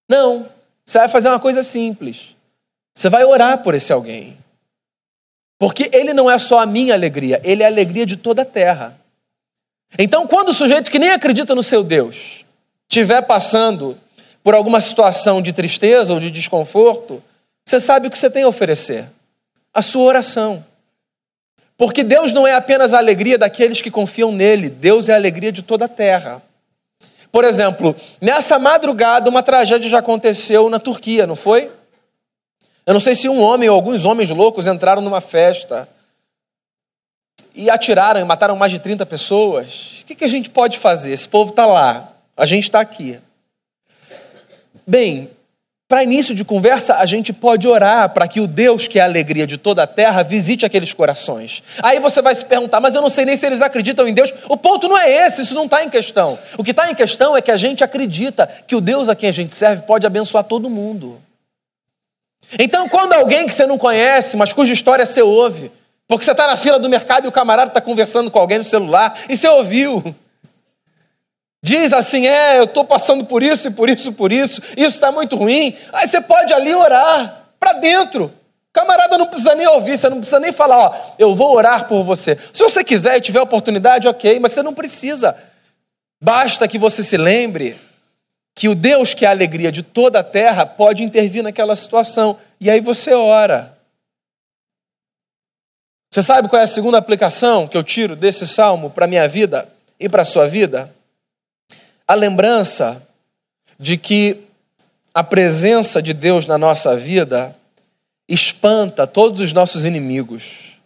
Não. 0.08 0.48
Você 0.84 0.98
vai 0.98 1.08
fazer 1.08 1.28
uma 1.28 1.40
coisa 1.40 1.62
simples. 1.62 2.36
Você 2.94 3.08
vai 3.08 3.24
orar 3.24 3.62
por 3.62 3.74
esse 3.74 3.92
alguém. 3.92 4.36
Porque 5.58 5.90
ele 5.92 6.12
não 6.12 6.30
é 6.30 6.38
só 6.38 6.58
a 6.58 6.66
minha 6.66 6.94
alegria, 6.94 7.40
ele 7.42 7.62
é 7.62 7.66
a 7.66 7.68
alegria 7.68 8.04
de 8.04 8.16
toda 8.16 8.42
a 8.42 8.44
terra. 8.44 8.98
Então, 9.98 10.26
quando 10.26 10.50
o 10.50 10.54
sujeito 10.54 10.90
que 10.90 10.98
nem 10.98 11.10
acredita 11.10 11.54
no 11.54 11.62
seu 11.62 11.82
Deus 11.82 12.44
estiver 12.88 13.22
passando 13.22 13.98
por 14.42 14.54
alguma 14.54 14.80
situação 14.80 15.40
de 15.40 15.52
tristeza 15.52 16.12
ou 16.12 16.20
de 16.20 16.30
desconforto, 16.30 17.22
você 17.64 17.80
sabe 17.80 18.06
o 18.06 18.10
que 18.10 18.18
você 18.18 18.30
tem 18.30 18.42
a 18.42 18.48
oferecer: 18.48 19.08
a 19.72 19.80
sua 19.82 20.04
oração. 20.04 20.64
Porque 21.76 22.02
Deus 22.02 22.32
não 22.32 22.46
é 22.46 22.54
apenas 22.54 22.94
a 22.94 22.98
alegria 22.98 23.36
daqueles 23.36 23.82
que 23.82 23.90
confiam 23.90 24.32
nele, 24.32 24.68
Deus 24.68 25.08
é 25.08 25.12
a 25.12 25.16
alegria 25.16 25.52
de 25.52 25.62
toda 25.62 25.84
a 25.84 25.88
terra. 25.88 26.42
Por 27.36 27.44
exemplo, 27.44 27.94
nessa 28.18 28.58
madrugada, 28.58 29.28
uma 29.28 29.42
tragédia 29.42 29.90
já 29.90 29.98
aconteceu 29.98 30.70
na 30.70 30.78
Turquia, 30.78 31.26
não 31.26 31.36
foi? 31.36 31.70
Eu 32.86 32.94
não 32.94 33.00
sei 33.00 33.14
se 33.14 33.28
um 33.28 33.42
homem 33.42 33.68
ou 33.68 33.74
alguns 33.74 34.06
homens 34.06 34.30
loucos 34.30 34.66
entraram 34.66 35.02
numa 35.02 35.20
festa 35.20 35.86
e 37.54 37.68
atiraram 37.68 38.18
e 38.18 38.24
mataram 38.24 38.56
mais 38.56 38.72
de 38.72 38.78
30 38.78 39.04
pessoas. 39.04 40.00
O 40.00 40.06
que, 40.06 40.24
a 40.24 40.28
gente 40.28 40.48
pode 40.48 40.78
fazer? 40.78 41.12
Esse 41.12 41.28
povo 41.28 41.50
está 41.50 41.66
lá, 41.66 42.10
a 42.34 42.46
gente 42.46 42.62
está 42.62 42.80
aqui. 42.80 43.20
Bem, 44.86 45.28
para 45.88 46.02
início 46.02 46.34
de 46.34 46.44
conversa, 46.44 46.96
a 46.96 47.06
gente 47.06 47.32
pode 47.32 47.68
orar 47.68 48.10
para 48.10 48.26
que 48.26 48.40
o 48.40 48.46
Deus, 48.48 48.88
que 48.88 48.98
é 48.98 49.02
a 49.02 49.04
alegria 49.04 49.46
de 49.46 49.56
toda 49.56 49.84
a 49.84 49.86
terra, 49.86 50.24
visite 50.24 50.66
aqueles 50.66 50.92
corações. 50.92 51.62
Aí 51.80 52.00
você 52.00 52.20
vai 52.20 52.34
se 52.34 52.44
perguntar, 52.44 52.80
mas 52.80 52.96
eu 52.96 53.02
não 53.02 53.08
sei 53.08 53.24
nem 53.24 53.36
se 53.36 53.46
eles 53.46 53.62
acreditam 53.62 54.08
em 54.08 54.12
Deus. 54.12 54.34
O 54.48 54.56
ponto 54.56 54.88
não 54.88 54.98
é 54.98 55.26
esse, 55.26 55.42
isso 55.42 55.54
não 55.54 55.66
está 55.66 55.84
em 55.84 55.88
questão. 55.88 56.36
O 56.58 56.64
que 56.64 56.72
está 56.72 56.90
em 56.90 56.94
questão 56.94 57.36
é 57.36 57.40
que 57.40 57.52
a 57.52 57.56
gente 57.56 57.84
acredita 57.84 58.48
que 58.66 58.74
o 58.74 58.80
Deus 58.80 59.08
a 59.08 59.14
quem 59.14 59.28
a 59.28 59.32
gente 59.32 59.54
serve 59.54 59.82
pode 59.82 60.04
abençoar 60.04 60.42
todo 60.42 60.68
mundo. 60.68 61.22
Então, 62.58 62.88
quando 62.88 63.12
alguém 63.12 63.46
que 63.46 63.54
você 63.54 63.66
não 63.66 63.78
conhece, 63.78 64.36
mas 64.36 64.52
cuja 64.52 64.72
história 64.72 65.06
você 65.06 65.22
ouve, 65.22 65.70
porque 66.08 66.24
você 66.24 66.32
está 66.32 66.48
na 66.48 66.56
fila 66.56 66.80
do 66.80 66.88
mercado 66.88 67.26
e 67.26 67.28
o 67.28 67.32
camarada 67.32 67.70
está 67.70 67.80
conversando 67.80 68.28
com 68.28 68.38
alguém 68.40 68.58
no 68.58 68.64
celular 68.64 69.16
e 69.28 69.36
você 69.36 69.46
ouviu, 69.48 70.02
diz 71.62 71.92
assim: 71.92 72.26
É, 72.26 72.58
eu 72.58 72.64
estou 72.64 72.84
passando 72.84 73.24
por 73.24 73.42
isso 73.42 73.68
e 73.68 73.70
por 73.70 73.88
isso 73.88 74.12
por 74.12 74.32
isso, 74.32 74.60
isso 74.76 74.94
está 74.94 75.10
muito 75.12 75.36
ruim. 75.36 75.76
Aí 75.92 76.06
você 76.06 76.20
pode 76.20 76.52
ali 76.52 76.74
orar 76.74 77.48
para 77.58 77.74
dentro. 77.74 78.32
Camarada 78.72 79.16
não 79.16 79.26
precisa 79.26 79.54
nem 79.54 79.66
ouvir, 79.66 79.96
você 79.96 80.08
não 80.10 80.18
precisa 80.18 80.38
nem 80.38 80.52
falar, 80.52 80.78
ó, 80.78 80.94
eu 81.18 81.34
vou 81.34 81.56
orar 81.56 81.88
por 81.88 82.04
você. 82.04 82.36
Se 82.52 82.62
você 82.62 82.84
quiser 82.84 83.16
e 83.16 83.22
tiver 83.22 83.40
oportunidade, 83.40 84.06
ok, 84.06 84.38
mas 84.38 84.52
você 84.52 84.62
não 84.62 84.74
precisa. 84.74 85.34
Basta 86.20 86.68
que 86.68 86.78
você 86.78 87.02
se 87.02 87.16
lembre 87.16 87.74
que 88.54 88.68
o 88.68 88.74
Deus 88.74 89.14
que 89.14 89.24
é 89.24 89.28
a 89.28 89.30
alegria 89.30 89.72
de 89.72 89.82
toda 89.82 90.20
a 90.20 90.24
terra 90.24 90.66
pode 90.66 91.02
intervir 91.02 91.42
naquela 91.42 91.74
situação. 91.74 92.38
E 92.60 92.70
aí 92.70 92.80
você 92.80 93.14
ora. 93.14 93.78
Você 96.10 96.22
sabe 96.22 96.48
qual 96.48 96.60
é 96.60 96.64
a 96.64 96.68
segunda 96.68 96.98
aplicação 96.98 97.66
que 97.66 97.76
eu 97.76 97.82
tiro 97.82 98.16
desse 98.16 98.46
salmo 98.46 98.90
para 98.90 99.04
a 99.04 99.08
minha 99.08 99.26
vida 99.26 99.68
e 99.98 100.08
para 100.08 100.22
a 100.22 100.24
sua 100.26 100.46
vida? 100.46 100.94
A 102.06 102.14
lembrança 102.14 103.06
de 103.78 103.96
que 103.96 104.44
a 105.12 105.24
presença 105.24 106.02
de 106.02 106.12
Deus 106.12 106.46
na 106.46 106.58
nossa 106.58 106.96
vida 106.96 107.56
espanta 108.28 109.06
todos 109.06 109.40
os 109.40 109.52
nossos 109.52 109.84
inimigos. 109.84 110.78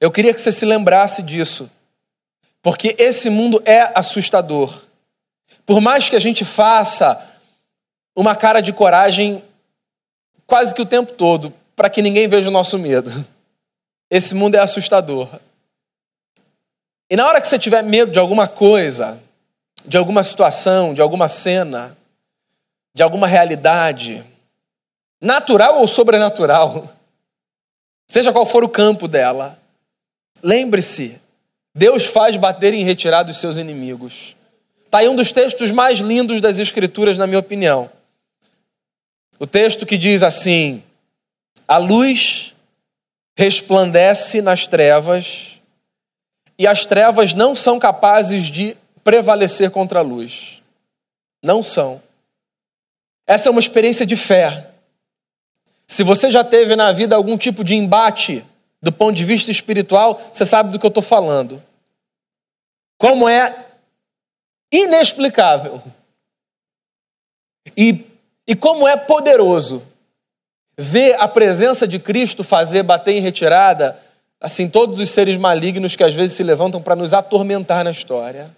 Eu 0.00 0.10
queria 0.10 0.32
que 0.34 0.40
você 0.40 0.50
se 0.50 0.64
lembrasse 0.64 1.22
disso, 1.22 1.70
porque 2.62 2.94
esse 2.98 3.28
mundo 3.30 3.62
é 3.64 3.92
assustador. 3.94 4.82
Por 5.64 5.80
mais 5.80 6.08
que 6.08 6.16
a 6.16 6.20
gente 6.20 6.44
faça 6.44 7.22
uma 8.16 8.34
cara 8.34 8.60
de 8.60 8.72
coragem 8.72 9.42
quase 10.46 10.74
que 10.74 10.82
o 10.82 10.86
tempo 10.86 11.12
todo, 11.12 11.54
para 11.76 11.88
que 11.88 12.02
ninguém 12.02 12.26
veja 12.26 12.48
o 12.48 12.52
nosso 12.52 12.78
medo. 12.78 13.24
Esse 14.10 14.34
mundo 14.34 14.56
é 14.56 14.58
assustador. 14.58 15.28
E 17.08 17.14
na 17.14 17.26
hora 17.26 17.40
que 17.40 17.46
você 17.46 17.58
tiver 17.58 17.82
medo 17.82 18.10
de 18.10 18.18
alguma 18.18 18.48
coisa, 18.48 19.22
de 19.84 19.96
alguma 19.96 20.22
situação, 20.22 20.94
de 20.94 21.00
alguma 21.00 21.28
cena, 21.28 21.96
de 22.94 23.02
alguma 23.02 23.26
realidade, 23.26 24.24
natural 25.20 25.78
ou 25.78 25.88
sobrenatural, 25.88 26.94
seja 28.08 28.32
qual 28.32 28.46
for 28.46 28.64
o 28.64 28.68
campo 28.68 29.06
dela, 29.06 29.58
lembre-se: 30.42 31.20
Deus 31.74 32.04
faz 32.06 32.36
bater 32.36 32.74
em 32.74 32.84
retirada 32.84 33.30
os 33.30 33.36
seus 33.36 33.56
inimigos. 33.56 34.36
Está 34.84 34.98
aí 34.98 35.08
um 35.08 35.14
dos 35.14 35.30
textos 35.30 35.70
mais 35.70 36.00
lindos 36.00 36.40
das 36.40 36.58
Escrituras, 36.58 37.16
na 37.16 37.26
minha 37.26 37.38
opinião. 37.38 37.88
O 39.38 39.46
texto 39.46 39.86
que 39.86 39.96
diz 39.96 40.22
assim: 40.22 40.82
A 41.66 41.76
luz 41.76 42.54
resplandece 43.36 44.42
nas 44.42 44.66
trevas, 44.66 45.60
e 46.58 46.66
as 46.66 46.84
trevas 46.84 47.32
não 47.32 47.54
são 47.54 47.78
capazes 47.78 48.50
de 48.50 48.76
prevalecer 49.02 49.70
contra 49.70 50.00
a 50.00 50.02
luz. 50.02 50.62
Não 51.42 51.62
são. 51.62 52.02
Essa 53.26 53.48
é 53.48 53.50
uma 53.50 53.60
experiência 53.60 54.04
de 54.04 54.16
fé. 54.16 54.70
Se 55.86 56.02
você 56.02 56.30
já 56.30 56.44
teve 56.44 56.76
na 56.76 56.92
vida 56.92 57.16
algum 57.16 57.36
tipo 57.36 57.64
de 57.64 57.74
embate 57.74 58.44
do 58.82 58.92
ponto 58.92 59.14
de 59.14 59.24
vista 59.24 59.50
espiritual, 59.50 60.20
você 60.32 60.44
sabe 60.46 60.70
do 60.70 60.78
que 60.78 60.86
eu 60.86 60.88
estou 60.88 61.02
falando. 61.02 61.62
Como 62.98 63.28
é 63.28 63.66
inexplicável. 64.72 65.82
E, 67.76 68.04
e 68.46 68.54
como 68.54 68.86
é 68.86 68.96
poderoso 68.96 69.82
ver 70.76 71.14
a 71.20 71.28
presença 71.28 71.86
de 71.86 71.98
Cristo 71.98 72.42
fazer 72.42 72.82
bater 72.82 73.12
em 73.12 73.20
retirada 73.20 73.98
assim 74.40 74.68
todos 74.68 74.98
os 74.98 75.10
seres 75.10 75.36
malignos 75.36 75.94
que 75.94 76.02
às 76.02 76.14
vezes 76.14 76.36
se 76.36 76.42
levantam 76.42 76.80
para 76.80 76.96
nos 76.96 77.12
atormentar 77.12 77.84
na 77.84 77.90
história. 77.90 78.50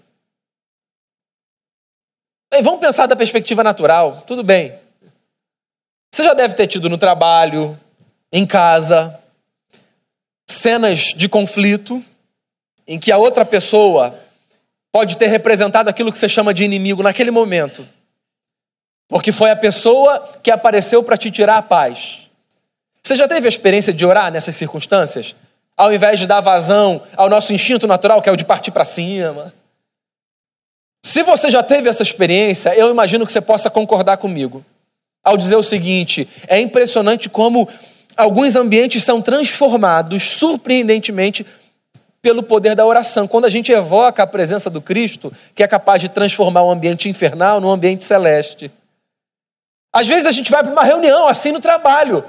Vamos 2.60 2.80
pensar 2.80 3.06
da 3.06 3.16
perspectiva 3.16 3.64
natural, 3.64 4.22
tudo 4.26 4.42
bem. 4.42 4.74
Você 6.14 6.22
já 6.22 6.34
deve 6.34 6.54
ter 6.54 6.66
tido 6.66 6.90
no 6.90 6.98
trabalho, 6.98 7.78
em 8.30 8.46
casa, 8.46 9.18
cenas 10.50 11.14
de 11.16 11.28
conflito 11.28 12.04
em 12.86 12.98
que 12.98 13.10
a 13.10 13.16
outra 13.16 13.44
pessoa 13.46 14.14
pode 14.92 15.16
ter 15.16 15.28
representado 15.28 15.88
aquilo 15.88 16.12
que 16.12 16.18
você 16.18 16.28
chama 16.28 16.52
de 16.52 16.62
inimigo 16.62 17.02
naquele 17.02 17.30
momento. 17.30 17.88
Porque 19.08 19.32
foi 19.32 19.50
a 19.50 19.56
pessoa 19.56 20.20
que 20.42 20.50
apareceu 20.50 21.02
para 21.02 21.16
te 21.16 21.30
tirar 21.30 21.56
a 21.56 21.62
paz. 21.62 22.28
Você 23.02 23.16
já 23.16 23.26
teve 23.26 23.46
a 23.46 23.48
experiência 23.48 23.92
de 23.92 24.04
orar 24.04 24.30
nessas 24.30 24.54
circunstâncias? 24.54 25.34
Ao 25.74 25.92
invés 25.92 26.18
de 26.18 26.26
dar 26.26 26.40
vazão 26.40 27.02
ao 27.16 27.30
nosso 27.30 27.52
instinto 27.52 27.86
natural, 27.86 28.20
que 28.20 28.28
é 28.28 28.32
o 28.32 28.36
de 28.36 28.44
partir 28.44 28.70
para 28.70 28.84
cima. 28.84 29.52
Se 31.04 31.22
você 31.22 31.50
já 31.50 31.62
teve 31.62 31.88
essa 31.88 32.02
experiência, 32.02 32.74
eu 32.76 32.90
imagino 32.90 33.26
que 33.26 33.32
você 33.32 33.40
possa 33.40 33.68
concordar 33.68 34.16
comigo. 34.18 34.64
Ao 35.24 35.36
dizer 35.36 35.56
o 35.56 35.62
seguinte: 35.62 36.28
é 36.46 36.60
impressionante 36.60 37.28
como 37.28 37.68
alguns 38.16 38.56
ambientes 38.56 39.04
são 39.04 39.20
transformados 39.20 40.22
surpreendentemente 40.22 41.44
pelo 42.20 42.42
poder 42.42 42.76
da 42.76 42.86
oração. 42.86 43.26
Quando 43.26 43.46
a 43.46 43.50
gente 43.50 43.72
evoca 43.72 44.22
a 44.22 44.26
presença 44.26 44.70
do 44.70 44.80
Cristo, 44.80 45.32
que 45.54 45.62
é 45.62 45.68
capaz 45.68 46.00
de 46.00 46.08
transformar 46.08 46.62
um 46.62 46.70
ambiente 46.70 47.08
infernal 47.08 47.60
num 47.60 47.70
ambiente 47.70 48.04
celeste. 48.04 48.70
Às 49.92 50.06
vezes 50.06 50.26
a 50.26 50.32
gente 50.32 50.50
vai 50.50 50.62
para 50.62 50.72
uma 50.72 50.84
reunião 50.84 51.26
assim 51.26 51.52
no 51.52 51.60
trabalho. 51.60 52.24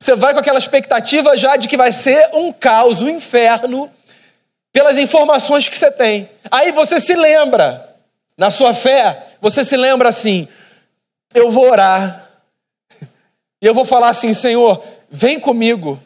Você 0.00 0.16
vai 0.16 0.32
com 0.32 0.40
aquela 0.40 0.58
expectativa 0.58 1.36
já 1.36 1.56
de 1.56 1.68
que 1.68 1.76
vai 1.76 1.92
ser 1.92 2.30
um 2.32 2.52
caos, 2.52 3.02
um 3.02 3.08
inferno, 3.08 3.90
pelas 4.72 4.96
informações 4.96 5.68
que 5.68 5.76
você 5.76 5.90
tem. 5.90 6.28
Aí 6.50 6.72
você 6.72 6.98
se 6.98 7.14
lembra, 7.14 7.91
na 8.36 8.50
sua 8.50 8.74
fé, 8.74 9.36
você 9.40 9.64
se 9.64 9.76
lembra 9.76 10.08
assim: 10.08 10.48
eu 11.34 11.50
vou 11.50 11.70
orar, 11.70 12.28
e 13.60 13.66
eu 13.66 13.74
vou 13.74 13.84
falar 13.84 14.08
assim, 14.08 14.32
Senhor, 14.32 14.82
vem 15.10 15.38
comigo, 15.38 16.00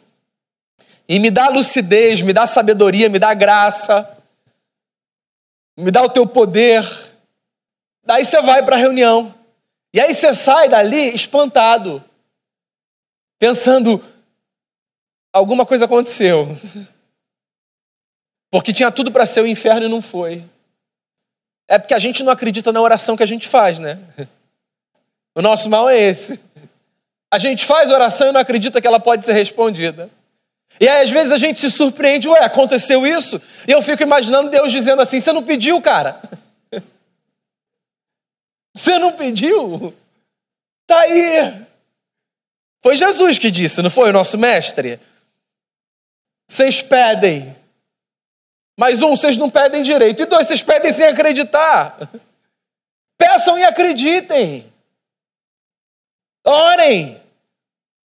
e 1.09 1.19
me 1.19 1.31
dá 1.31 1.49
lucidez, 1.49 2.21
me 2.21 2.33
dá 2.33 2.47
sabedoria, 2.47 3.09
me 3.09 3.19
dá 3.19 3.33
graça, 3.35 4.09
me 5.77 5.91
dá 5.91 6.03
o 6.03 6.09
teu 6.09 6.27
poder. 6.27 6.85
Daí 8.05 8.25
você 8.25 8.41
vai 8.41 8.65
para 8.65 8.77
a 8.77 8.79
reunião. 8.79 9.35
E 9.93 10.01
aí 10.01 10.15
você 10.15 10.35
sai 10.35 10.69
dali 10.69 11.15
espantado, 11.15 12.03
pensando: 13.39 14.03
alguma 15.33 15.65
coisa 15.65 15.85
aconteceu. 15.85 16.49
Porque 18.51 18.73
tinha 18.73 18.91
tudo 18.91 19.11
para 19.11 19.27
ser 19.27 19.41
o 19.41 19.47
inferno 19.47 19.87
e 19.87 19.89
não 19.89 20.01
foi. 20.01 20.45
É 21.69 21.79
porque 21.79 21.95
a 21.95 21.99
gente 21.99 22.23
não 22.23 22.33
acredita 22.33 22.73
na 22.73 22.81
oração 22.81 23.17
que 23.17 23.23
a 23.23 23.27
gente 23.27 23.49
faz, 23.49 23.79
né? 23.79 23.99
O 25.35 25.43
nosso 25.43 25.69
mal 25.69 25.87
é 25.87 25.99
esse. 25.99 26.41
A 27.31 27.37
gente 27.37 27.67
faz 27.67 27.91
oração 27.91 28.29
e 28.29 28.33
não 28.33 28.41
acredita 28.41 28.81
que 28.81 28.87
ela 28.87 28.99
pode 28.99 29.27
ser 29.27 29.35
respondida. 29.35 30.09
E 30.81 30.89
aí, 30.89 31.03
às 31.03 31.11
vezes, 31.11 31.31
a 31.31 31.37
gente 31.37 31.61
se 31.61 31.71
surpreende, 31.71 32.27
ué, 32.27 32.43
aconteceu 32.43 33.07
isso? 33.07 33.39
E 33.69 33.71
eu 33.71 33.83
fico 33.83 34.03
imaginando 34.03 34.49
Deus 34.49 34.73
dizendo 34.73 35.03
assim: 35.03 35.21
você 35.21 35.33
não 35.33 35.43
pediu, 35.43 35.79
cara? 35.83 36.23
Você 38.75 38.99
não 38.99 39.13
pediu? 39.13 39.95
Tá 40.87 41.01
aí. 41.01 41.67
Foi 42.83 42.95
Jesus 42.95 43.39
que 43.39 43.51
disse, 43.51 43.83
não 43.83 43.91
foi 43.91 44.11
o 44.11 44.13
nosso 44.13 44.39
mestre? 44.39 45.01
Vocês 46.47 46.81
pedem. 46.81 47.57
Mas 48.77 49.01
um, 49.03 49.17
vocês 49.17 49.37
não 49.37 49.49
pedem 49.49 49.83
direito. 49.83 50.23
E 50.23 50.27
dois, 50.27 50.47
vocês 50.47 50.63
pedem 50.63 50.93
sem 50.93 51.07
acreditar. 51.07 51.99
Peçam 53.17 53.59
e 53.59 53.65
acreditem. 53.65 54.71
Orem. 56.45 57.21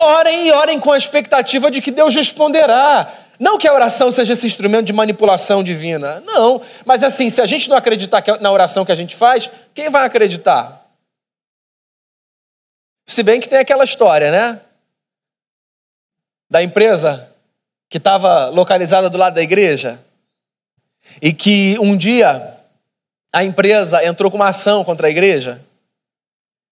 Orem 0.01 0.47
e 0.47 0.51
orem 0.51 0.79
com 0.79 0.91
a 0.91 0.97
expectativa 0.97 1.69
de 1.69 1.81
que 1.81 1.91
Deus 1.91 2.15
responderá. 2.15 3.13
Não 3.39 3.57
que 3.57 3.67
a 3.67 3.73
oração 3.73 4.11
seja 4.11 4.33
esse 4.33 4.47
instrumento 4.47 4.87
de 4.87 4.93
manipulação 4.93 5.63
divina. 5.63 6.21
Não. 6.21 6.59
Mas 6.83 7.03
assim, 7.03 7.29
se 7.29 7.41
a 7.41 7.45
gente 7.45 7.69
não 7.69 7.77
acreditar 7.77 8.23
na 8.41 8.51
oração 8.51 8.83
que 8.83 8.91
a 8.91 8.95
gente 8.95 9.15
faz, 9.15 9.49
quem 9.73 9.89
vai 9.89 10.05
acreditar? 10.05 10.83
Se 13.05 13.21
bem 13.21 13.39
que 13.39 13.47
tem 13.47 13.59
aquela 13.59 13.83
história, 13.83 14.31
né? 14.31 14.59
Da 16.49 16.63
empresa 16.63 17.31
que 17.87 17.97
estava 17.97 18.47
localizada 18.47 19.09
do 19.09 19.17
lado 19.17 19.35
da 19.35 19.43
igreja 19.43 20.03
e 21.21 21.33
que 21.33 21.77
um 21.79 21.95
dia 21.95 22.53
a 23.33 23.43
empresa 23.43 24.05
entrou 24.05 24.31
com 24.31 24.37
uma 24.37 24.49
ação 24.49 24.83
contra 24.83 25.07
a 25.07 25.09
igreja 25.09 25.61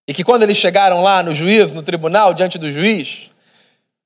e 0.07 0.13
que 0.13 0.23
quando 0.23 0.43
eles 0.43 0.57
chegaram 0.57 1.01
lá 1.01 1.23
no 1.23 1.33
juízo, 1.33 1.75
no 1.75 1.83
tribunal, 1.83 2.33
diante 2.33 2.57
do 2.57 2.69
juiz, 2.69 3.29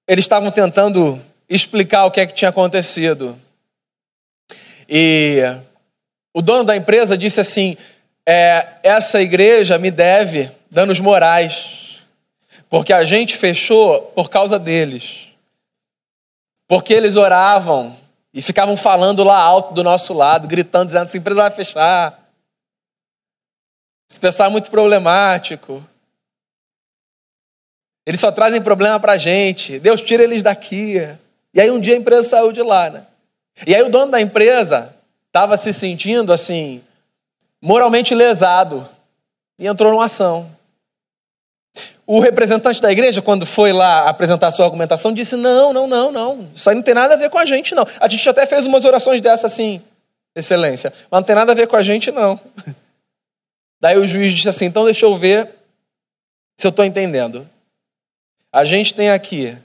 eles 0.08 0.26
estavam 0.26 0.52
tentando 0.52 1.20
explicar 1.50 2.06
o 2.06 2.12
que 2.12 2.22
é 2.22 2.26
que 2.26 2.34
tinha 2.34 2.50
acontecido. 2.50 3.40
E 4.88 5.42
o 6.34 6.42
dono 6.42 6.64
da 6.64 6.76
empresa 6.76 7.18
disse 7.18 7.42
assim: 7.42 7.76
é, 8.26 8.68
essa 8.84 9.22
igreja 9.22 9.78
me 9.78 9.90
deve 9.90 10.52
danos 10.70 11.00
morais, 11.00 12.00
porque 12.70 12.94
a 12.94 13.04
gente 13.04 13.36
fechou 13.36 14.02
por 14.16 14.30
causa 14.30 14.60
deles. 14.60 15.30
Porque 16.68 16.94
eles 16.94 17.16
oravam 17.16 17.96
e 18.38 18.42
ficavam 18.44 18.78
falando 18.78 19.24
lá 19.24 19.40
alto 19.40 19.74
do 19.74 19.84
nosso 19.84 20.14
lado, 20.14 20.48
gritando, 20.48 20.86
dizendo: 20.86 21.06
essa 21.06 21.18
empresa 21.18 21.42
vai 21.42 21.50
fechar. 21.50 22.30
Esse 24.08 24.20
pessoal 24.20 24.48
é 24.48 24.52
muito 24.52 24.70
problemático. 24.70 25.84
Eles 28.06 28.20
só 28.20 28.32
trazem 28.32 28.62
problema 28.62 29.00
para 29.00 29.14
a 29.14 29.18
gente. 29.18 29.80
Deus 29.80 30.02
tira 30.02 30.22
eles 30.22 30.44
daqui. 30.44 30.98
E 31.52 31.60
aí 31.60 31.72
um 31.72 31.80
dia 31.80 31.96
a 31.96 31.98
empresa 31.98 32.30
saiu 32.30 32.52
de 32.52 32.62
lá, 32.62 32.92
né? 32.92 33.08
E 33.66 33.74
aí 33.74 33.82
o 33.82 33.90
dono 33.90 34.12
da 34.12 34.22
empresa 34.22 34.96
estava 35.26 35.58
se 35.58 35.74
sentindo 35.74 36.32
assim, 36.32 36.84
moralmente 37.60 38.14
lesado. 38.14 38.88
E 39.58 39.66
entrou 39.66 39.92
numa 39.92 40.06
ação. 40.06 40.48
O 42.10 42.22
representante 42.22 42.82
da 42.82 42.90
igreja, 42.90 43.22
quando 43.22 43.46
foi 43.46 43.74
lá 43.74 44.08
apresentar 44.08 44.50
sua 44.52 44.64
argumentação, 44.64 45.14
disse: 45.14 45.36
Não, 45.36 45.74
não, 45.74 45.86
não, 45.86 46.10
não. 46.10 46.50
Isso 46.56 46.70
aí 46.70 46.76
não 46.76 46.82
tem 46.82 46.94
nada 46.94 47.16
a 47.16 47.18
ver 47.18 47.30
com 47.30 47.38
a 47.38 47.44
gente, 47.44 47.76
não. 47.76 47.86
A 48.00 48.08
gente 48.08 48.28
até 48.30 48.46
fez 48.46 48.66
umas 48.66 48.86
orações 48.86 49.20
dessa 49.20 49.48
assim, 49.48 49.82
excelência. 50.34 50.94
Mas 51.12 51.20
não 51.20 51.24
tem 51.24 51.36
nada 51.36 51.52
a 51.52 51.56
ver 51.56 51.68
com 51.68 51.76
a 51.76 51.84
gente, 51.84 52.10
não. 52.10 52.40
Daí 53.82 53.98
o 53.98 54.08
juiz 54.08 54.32
disse 54.32 54.48
assim: 54.48 54.66
Então 54.66 54.86
deixa 54.86 55.06
eu 55.06 55.18
ver 55.18 55.50
se 56.56 56.66
eu 56.66 56.70
estou 56.70 56.86
entendendo. 56.86 57.48
A 58.54 58.64
gente 58.64 58.94
tem 58.94 59.10
aqui 59.10 59.58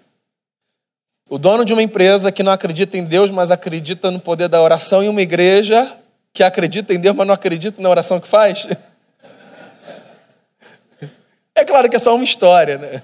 o 1.31 1.39
dono 1.39 1.65
de 1.65 1.73
uma 1.73 1.83
empresa 1.83 2.33
que 2.33 2.43
não 2.43 2.51
acredita 2.51 2.99
em 2.99 3.05
Deus, 3.05 3.31
mas 3.31 3.53
acredita 3.53 4.11
no 4.11 4.19
poder 4.19 4.49
da 4.49 4.61
oração, 4.61 5.03
e 5.03 5.09
uma 5.09 5.23
igreja 5.23 5.97
que 6.35 6.43
acredita 6.43 6.93
em 6.93 6.99
Deus, 6.99 7.15
mas 7.15 7.27
não 7.27 7.35
acredita 7.35 7.81
na 7.81 7.89
oração 7.89 8.19
que 8.19 8.27
faz. 8.27 8.67
É 11.55 11.65
claro 11.65 11.89
que 11.89 11.97
é 11.97 11.99
só 11.99 12.15
uma 12.15 12.25
história, 12.25 12.79
né? 12.79 13.01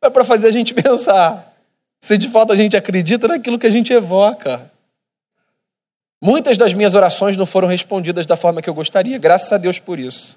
É 0.00 0.10
para 0.10 0.24
fazer 0.24 0.48
a 0.48 0.50
gente 0.50 0.72
pensar 0.74 1.52
se 2.00 2.18
de 2.18 2.28
fato 2.28 2.52
a 2.52 2.56
gente 2.56 2.76
acredita 2.76 3.28
naquilo 3.28 3.58
que 3.58 3.66
a 3.66 3.70
gente 3.70 3.92
evoca. 3.92 4.70
Muitas 6.20 6.56
das 6.56 6.74
minhas 6.74 6.94
orações 6.94 7.36
não 7.36 7.46
foram 7.46 7.68
respondidas 7.68 8.26
da 8.26 8.36
forma 8.36 8.62
que 8.62 8.68
eu 8.68 8.74
gostaria, 8.74 9.18
graças 9.18 9.52
a 9.52 9.58
Deus 9.58 9.78
por 9.78 9.98
isso. 9.98 10.36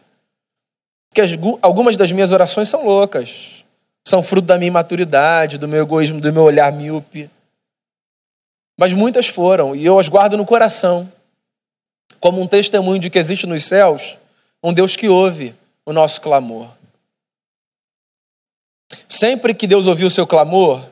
Porque 1.10 1.22
algumas 1.62 1.96
das 1.96 2.12
minhas 2.12 2.32
orações 2.32 2.68
são 2.68 2.86
loucas 2.86 3.66
são 4.08 4.22
fruto 4.22 4.46
da 4.46 4.58
minha 4.58 4.68
imaturidade, 4.68 5.58
do 5.58 5.68
meu 5.68 5.82
egoísmo, 5.82 6.22
do 6.22 6.32
meu 6.32 6.44
olhar 6.44 6.72
míope. 6.72 7.30
Mas 8.78 8.94
muitas 8.94 9.28
foram, 9.28 9.76
e 9.76 9.84
eu 9.84 9.98
as 9.98 10.08
guardo 10.08 10.38
no 10.38 10.46
coração, 10.46 11.12
como 12.20 12.40
um 12.40 12.48
testemunho 12.48 13.00
de 13.00 13.10
que 13.10 13.18
existe 13.18 13.48
nos 13.48 13.64
céus 13.64 14.18
um 14.64 14.74
Deus 14.74 14.96
que 14.96 15.08
ouve 15.08 15.56
o 15.86 15.94
nosso 15.94 16.22
clamor. 16.22 16.68
Sempre 19.08 19.54
que 19.54 19.68
Deus 19.68 19.88
ouviu 19.88 20.08
o 20.08 20.12
seu 20.12 20.26
clamor 20.26 20.84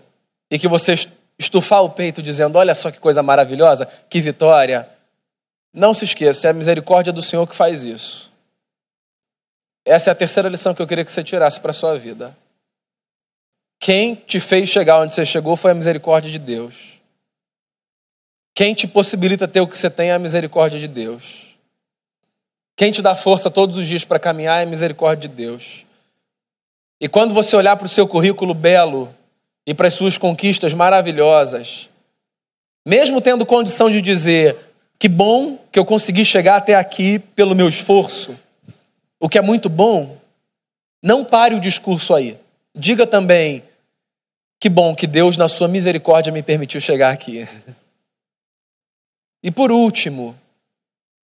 e 0.49 0.57
que 0.57 0.67
você 0.67 0.93
estufar 1.37 1.83
o 1.83 1.89
peito 1.89 2.21
dizendo: 2.21 2.57
Olha 2.57 2.75
só 2.75 2.91
que 2.91 2.99
coisa 2.99 3.23
maravilhosa, 3.23 3.85
que 4.09 4.21
vitória, 4.21 4.87
não 5.73 5.93
se 5.93 6.05
esqueça, 6.05 6.47
é 6.47 6.51
a 6.51 6.53
misericórdia 6.53 7.11
do 7.11 7.21
Senhor 7.21 7.47
que 7.47 7.55
faz 7.55 7.83
isso. 7.83 8.31
Essa 9.85 10.09
é 10.09 10.13
a 10.13 10.15
terceira 10.15 10.47
lição 10.47 10.73
que 10.73 10.81
eu 10.81 10.87
queria 10.87 11.03
que 11.03 11.11
você 11.11 11.23
tirasse 11.23 11.59
para 11.59 11.71
a 11.71 11.73
sua 11.73 11.97
vida. 11.97 12.35
Quem 13.79 14.15
te 14.15 14.39
fez 14.39 14.69
chegar 14.69 14.99
onde 14.99 15.13
você 15.13 15.25
chegou 15.25 15.57
foi 15.57 15.71
a 15.71 15.73
misericórdia 15.73 16.31
de 16.31 16.39
Deus. 16.39 16.93
Quem 18.55 18.73
te 18.73 18.87
possibilita 18.87 19.47
ter 19.47 19.59
o 19.59 19.67
que 19.67 19.77
você 19.77 19.89
tem 19.89 20.11
é 20.11 20.13
a 20.13 20.19
misericórdia 20.19 20.79
de 20.79 20.87
Deus. 20.87 21.57
Quem 22.75 22.91
te 22.91 23.01
dá 23.01 23.15
força 23.15 23.51
todos 23.51 23.77
os 23.77 23.87
dias 23.87 24.05
para 24.05 24.19
caminhar 24.19 24.59
é 24.59 24.63
a 24.63 24.67
misericórdia 24.67 25.27
de 25.27 25.35
Deus. 25.35 25.85
E 26.99 27.07
quando 27.07 27.33
você 27.33 27.55
olhar 27.55 27.75
para 27.75 27.85
o 27.85 27.89
seu 27.89 28.07
currículo 28.07 28.53
belo 28.53 29.13
e 29.65 29.73
para 29.73 29.87
as 29.87 29.93
suas 29.93 30.17
conquistas 30.17 30.73
maravilhosas, 30.73 31.89
mesmo 32.85 33.21
tendo 33.21 33.45
condição 33.45 33.89
de 33.89 34.01
dizer 34.01 34.57
que 34.99 35.07
bom 35.07 35.57
que 35.71 35.79
eu 35.79 35.85
consegui 35.85 36.23
chegar 36.23 36.57
até 36.57 36.75
aqui 36.75 37.19
pelo 37.19 37.55
meu 37.55 37.67
esforço, 37.67 38.37
o 39.19 39.27
que 39.27 39.37
é 39.37 39.41
muito 39.41 39.69
bom, 39.69 40.17
não 41.01 41.25
pare 41.25 41.55
o 41.55 41.59
discurso 41.59 42.13
aí. 42.13 42.37
Diga 42.75 43.05
também, 43.05 43.63
que 44.59 44.69
bom 44.69 44.95
que 44.95 45.05
Deus, 45.05 45.35
na 45.35 45.49
sua 45.49 45.67
misericórdia, 45.67 46.31
me 46.31 46.41
permitiu 46.41 46.79
chegar 46.79 47.11
aqui. 47.11 47.47
E 49.43 49.51
por 49.51 49.71
último, 49.71 50.39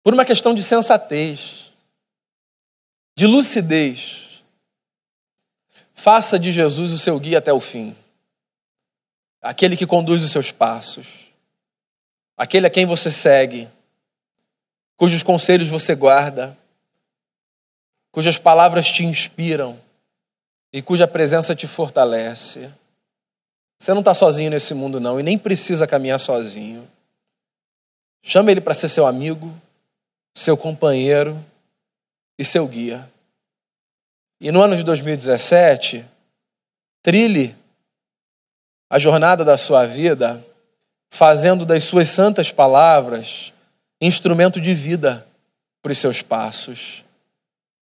por 0.03 0.13
uma 0.13 0.25
questão 0.25 0.53
de 0.53 0.61
sensatez, 0.61 1.71
de 3.17 3.25
lucidez, 3.25 4.22
faça 6.03 6.37
de 6.37 6.51
Jesus 6.51 6.91
o 6.91 6.97
seu 6.97 7.17
guia 7.17 7.37
até 7.37 7.53
o 7.53 7.61
fim. 7.61 7.95
aquele 9.41 9.77
que 9.77 9.87
conduz 9.87 10.21
os 10.21 10.31
seus 10.31 10.51
passos, 10.51 11.31
aquele 12.35 12.67
a 12.67 12.69
quem 12.69 12.85
você 12.85 13.09
segue, 13.09 13.69
cujos 14.97 15.23
conselhos 15.23 15.69
você 15.69 15.95
guarda, 15.95 16.57
cujas 18.11 18.37
palavras 18.37 18.85
te 18.85 19.05
inspiram 19.05 19.79
e 20.73 20.81
cuja 20.81 21.07
presença 21.07 21.55
te 21.55 21.67
fortalece. 21.67 22.69
Você 23.79 23.93
não 23.93 24.01
está 24.01 24.13
sozinho 24.13 24.51
nesse 24.51 24.73
mundo, 24.73 24.99
não, 24.99 25.17
e 25.17 25.23
nem 25.23 25.37
precisa 25.37 25.87
caminhar 25.87 26.19
sozinho. 26.19 26.85
Chama 28.21 28.51
ele 28.51 28.59
para 28.59 28.73
ser 28.73 28.89
seu 28.89 29.05
amigo, 29.05 29.53
seu 30.35 30.57
companheiro 30.57 31.41
e 32.37 32.43
seu 32.43 32.67
guia. 32.67 33.09
E 34.43 34.51
no 34.51 34.61
ano 34.61 34.75
de 34.75 34.83
2017, 34.83 36.03
trilhe 37.01 37.55
a 38.89 38.99
jornada 38.99 39.45
da 39.45 39.57
sua 39.57 39.85
vida, 39.85 40.45
fazendo 41.09 41.65
das 41.65 41.85
suas 41.85 42.09
santas 42.09 42.51
palavras 42.51 43.53
instrumento 44.01 44.59
de 44.59 44.73
vida 44.73 45.25
para 45.81 45.93
os 45.93 45.97
seus 45.97 46.21
passos. 46.21 47.05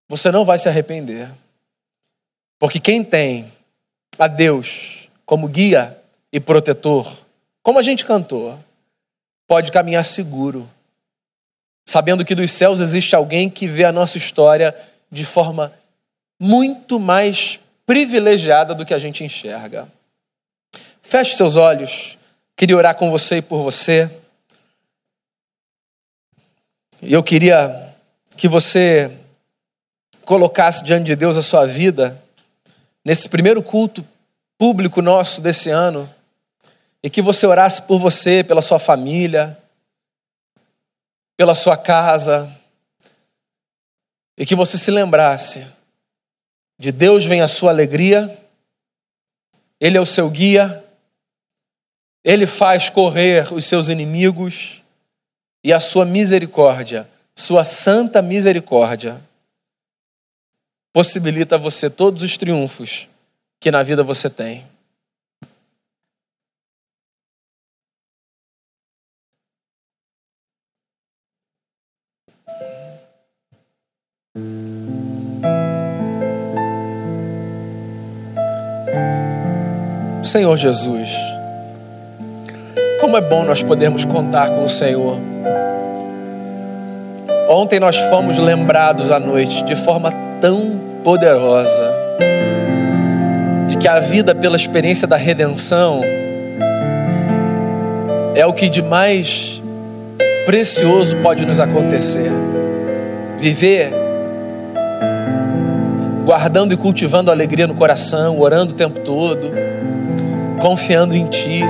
Você 0.08 0.32
não 0.32 0.46
vai 0.46 0.60
se 0.60 0.70
arrepender. 0.70 1.32
Porque 2.60 2.80
quem 2.80 3.04
tem 3.04 3.52
a 4.20 4.28
Deus 4.28 5.10
como 5.26 5.48
guia 5.48 6.00
e 6.32 6.40
protetor, 6.40 7.12
como 7.64 7.80
a 7.80 7.82
gente 7.82 8.06
cantou, 8.06 8.64
pode 9.48 9.72
caminhar 9.72 10.06
seguro, 10.06 10.70
sabendo 11.88 12.24
que 12.24 12.36
dos 12.36 12.52
céus 12.52 12.80
existe 12.80 13.16
alguém 13.16 13.50
que 13.50 13.66
vê 13.66 13.84
a 13.84 13.92
nossa 13.92 14.20
história 14.20 14.78
de 15.12 15.26
forma 15.26 15.81
muito 16.44 17.00
mais 17.00 17.60
privilegiada 17.86 18.74
do 18.74 18.84
que 18.84 18.96
a 18.96 18.98
gente 18.98 19.24
enxerga. 19.24 19.88
Feche 21.00 21.36
seus 21.36 21.56
olhos, 21.56 22.18
queria 22.56 22.76
orar 22.76 22.96
com 22.96 23.12
você 23.12 23.38
e 23.38 23.42
por 23.44 23.62
você. 23.62 24.10
E 27.00 27.14
eu 27.14 27.22
queria 27.22 27.96
que 28.36 28.48
você 28.48 29.16
colocasse 30.26 30.84
diante 30.84 31.06
de 31.06 31.16
Deus 31.16 31.38
a 31.38 31.44
sua 31.44 31.68
vida 31.68 32.20
nesse 33.06 33.30
primeiro 33.30 33.62
culto 33.62 34.04
público 34.58 35.00
nosso 35.00 35.42
desse 35.42 35.70
ano 35.70 36.12
e 37.04 37.10
que 37.10 37.22
você 37.22 37.46
orasse 37.46 37.84
por 37.84 38.00
você, 38.00 38.44
pela 38.44 38.64
sua 38.64 38.80
família, 38.80 39.56
pela 41.38 41.54
sua 41.54 41.78
casa 41.78 42.52
e 44.36 44.44
que 44.44 44.56
você 44.56 44.76
se 44.76 44.90
lembrasse 44.90 45.81
de 46.82 46.92
Deus 46.92 47.28
vem 47.28 47.42
a 47.42 47.48
sua 47.48 47.70
alegria, 47.70 48.36
Ele 49.80 50.00
é 50.00 50.02
o 50.02 50.06
seu 50.06 50.28
guia, 50.32 50.84
Ele 52.24 52.48
faz 52.48 52.90
correr 52.90 53.54
os 53.54 53.66
seus 53.66 53.88
inimigos. 53.88 54.82
E 55.64 55.72
a 55.72 55.80
sua 55.80 56.06
misericórdia, 56.06 57.08
sua 57.36 57.64
santa 57.64 58.20
misericórdia, 58.20 59.22
possibilita 60.92 61.54
a 61.54 61.60
você 61.60 61.88
todos 61.88 62.24
os 62.24 62.36
triunfos 62.36 63.08
que 63.60 63.70
na 63.70 63.84
vida 63.84 64.04
você 64.04 64.28
tem. 64.28 64.66
Senhor 80.32 80.56
Jesus, 80.56 81.14
como 83.02 83.18
é 83.18 83.22
bom 83.22 83.44
nós 83.44 83.62
podermos 83.62 84.06
contar 84.06 84.50
com 84.52 84.64
o 84.64 84.70
Senhor. 84.70 85.18
Ontem 87.50 87.82
nós 87.82 87.98
fomos 88.10 88.38
lembrados 88.38 89.12
à 89.12 89.20
noite 89.20 89.62
de 89.66 89.76
forma 89.76 90.10
tão 90.40 90.80
poderosa 91.04 91.94
de 93.68 93.76
que 93.76 93.90
a 93.90 94.00
vida 94.00 94.34
pela 94.34 94.56
experiência 94.56 95.06
da 95.06 95.18
redenção 95.18 96.00
é 98.34 98.46
o 98.46 98.54
que 98.54 98.70
de 98.70 98.82
mais 98.82 99.62
precioso 100.46 101.18
pode 101.18 101.46
nos 101.46 101.60
acontecer. 101.60 102.32
Viver 103.38 103.92
guardando 106.24 106.74
e 106.74 106.78
cultivando 106.78 107.30
alegria 107.30 107.68
no 107.68 107.74
coração, 107.74 108.40
orando 108.40 108.72
o 108.72 108.78
tempo 108.78 109.02
todo 109.02 109.52
confiando 110.62 111.16
em 111.16 111.26
Ti. 111.26 111.62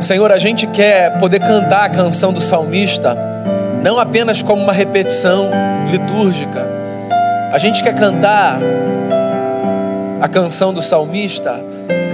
Senhor, 0.00 0.30
a 0.30 0.38
gente 0.38 0.66
quer 0.66 1.18
poder 1.18 1.40
cantar 1.40 1.84
a 1.84 1.88
canção 1.88 2.32
do 2.32 2.40
salmista, 2.40 3.16
não 3.82 3.98
apenas 3.98 4.42
como 4.42 4.62
uma 4.62 4.72
repetição 4.72 5.50
litúrgica. 5.90 6.66
A 7.52 7.58
gente 7.58 7.82
quer 7.82 7.94
cantar 7.94 8.58
a 10.20 10.28
canção 10.28 10.74
do 10.74 10.82
salmista 10.82 11.58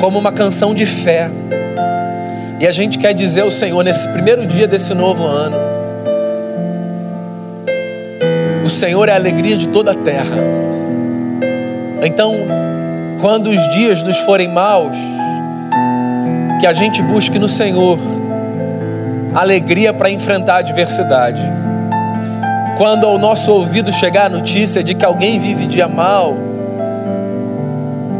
como 0.00 0.18
uma 0.18 0.30
canção 0.30 0.74
de 0.74 0.86
fé. 0.86 1.28
E 2.60 2.66
a 2.66 2.72
gente 2.72 2.98
quer 2.98 3.12
dizer 3.12 3.40
ao 3.40 3.50
Senhor, 3.50 3.82
nesse 3.82 4.06
primeiro 4.08 4.46
dia 4.46 4.68
desse 4.68 4.94
novo 4.94 5.24
ano, 5.26 5.56
o 8.64 8.68
Senhor 8.68 9.08
é 9.08 9.12
a 9.12 9.16
alegria 9.16 9.56
de 9.56 9.68
toda 9.68 9.90
a 9.90 9.94
terra. 9.94 10.36
Então, 12.04 12.61
quando 13.22 13.50
os 13.50 13.68
dias 13.68 14.02
nos 14.02 14.18
forem 14.18 14.48
maus, 14.48 14.96
que 16.60 16.66
a 16.66 16.72
gente 16.72 17.00
busque 17.00 17.38
no 17.38 17.48
Senhor 17.48 17.96
alegria 19.32 19.94
para 19.94 20.10
enfrentar 20.10 20.54
a 20.54 20.58
adversidade. 20.58 21.40
Quando 22.76 23.06
ao 23.06 23.18
nosso 23.18 23.52
ouvido 23.52 23.92
chegar 23.92 24.26
a 24.26 24.28
notícia 24.28 24.82
de 24.82 24.96
que 24.96 25.04
alguém 25.04 25.38
vive 25.38 25.68
dia 25.68 25.86
mal, 25.86 26.36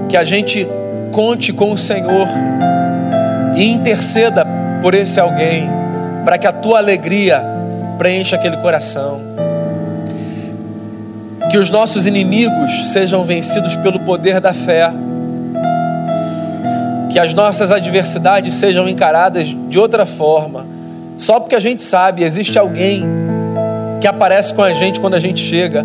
que 0.09 0.17
a 0.17 0.23
gente 0.23 0.69
conte 1.11 1.53
com 1.53 1.73
o 1.73 1.77
Senhor 1.77 2.29
e 3.57 3.73
interceda 3.73 4.47
por 4.81 4.95
esse 4.95 5.19
alguém, 5.19 5.69
para 6.25 6.39
que 6.39 6.47
a 6.47 6.53
tua 6.53 6.79
alegria 6.79 7.45
preencha 7.99 8.37
aquele 8.37 8.57
coração 8.59 9.21
que 11.53 11.59
os 11.59 11.69
nossos 11.69 12.07
inimigos 12.07 12.93
sejam 12.93 13.23
vencidos 13.25 13.77
pelo 13.77 14.01
poder 14.01 14.41
da 14.41 14.55
fé, 14.55 14.91
que 17.11 17.19
as 17.19 17.35
nossas 17.35 17.71
adversidades 17.71 18.55
sejam 18.55 18.89
encaradas 18.89 19.55
de 19.69 19.79
outra 19.79 20.07
forma, 20.07 20.65
só 21.19 21.39
porque 21.39 21.55
a 21.55 21.61
gente 21.61 21.83
sabe, 21.83 22.25
existe 22.25 22.59
alguém 22.59 23.05
que 24.01 24.07
aparece 24.07 24.55
com 24.55 24.63
a 24.63 24.73
gente 24.73 24.99
quando 24.99 25.13
a 25.13 25.19
gente 25.19 25.43
chega, 25.43 25.85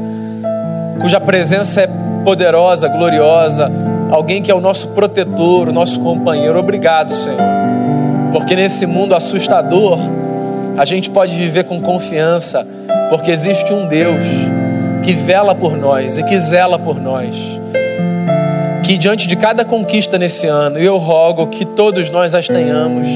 cuja 1.02 1.20
presença 1.20 1.82
é 1.82 1.90
poderosa, 2.24 2.88
gloriosa, 2.88 3.70
alguém 4.10 4.42
que 4.42 4.50
é 4.50 4.56
o 4.56 4.62
nosso 4.62 4.88
protetor, 4.88 5.68
o 5.68 5.74
nosso 5.74 6.00
companheiro. 6.00 6.58
Obrigado, 6.58 7.14
Senhor, 7.14 7.42
porque 8.32 8.56
nesse 8.56 8.86
mundo 8.86 9.14
assustador, 9.14 10.00
a 10.78 10.86
gente 10.86 11.10
pode 11.10 11.36
viver 11.36 11.66
com 11.66 11.82
confiança, 11.82 12.66
porque 13.10 13.32
existe 13.32 13.74
um 13.74 13.86
Deus 13.86 14.24
que 15.08 15.14
vela 15.14 15.56
por 15.56 15.78
nós 15.78 16.18
e 16.18 16.24
que 16.24 16.38
zela 16.38 16.78
por 16.78 17.00
nós. 17.00 17.34
Que 18.84 18.98
diante 18.98 19.26
de 19.26 19.38
cada 19.38 19.64
conquista 19.64 20.18
nesse 20.18 20.48
ano, 20.48 20.78
eu 20.78 20.98
rogo 20.98 21.48
que 21.48 21.64
todos 21.64 22.10
nós 22.10 22.36
as 22.36 22.46
tenhamos. 22.46 23.08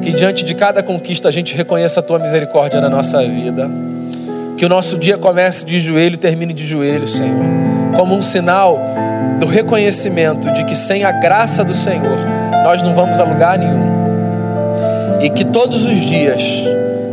Que 0.00 0.10
diante 0.10 0.42
de 0.42 0.54
cada 0.54 0.82
conquista 0.82 1.28
a 1.28 1.30
gente 1.30 1.54
reconheça 1.54 2.00
a 2.00 2.02
tua 2.02 2.18
misericórdia 2.18 2.80
na 2.80 2.88
nossa 2.88 3.22
vida. 3.24 3.70
Que 4.56 4.64
o 4.64 4.70
nosso 4.70 4.96
dia 4.96 5.18
comece 5.18 5.66
de 5.66 5.78
joelho 5.78 6.14
e 6.14 6.16
termine 6.16 6.54
de 6.54 6.66
joelho, 6.66 7.06
Senhor. 7.06 7.44
Como 7.94 8.14
um 8.14 8.22
sinal 8.22 8.80
do 9.38 9.46
reconhecimento 9.46 10.50
de 10.52 10.64
que 10.64 10.74
sem 10.74 11.04
a 11.04 11.12
graça 11.12 11.62
do 11.62 11.74
Senhor 11.74 12.16
nós 12.64 12.80
não 12.80 12.94
vamos 12.94 13.20
a 13.20 13.24
lugar 13.24 13.58
nenhum. 13.58 15.20
E 15.20 15.28
que 15.28 15.44
todos 15.44 15.84
os 15.84 15.98
dias 15.98 16.42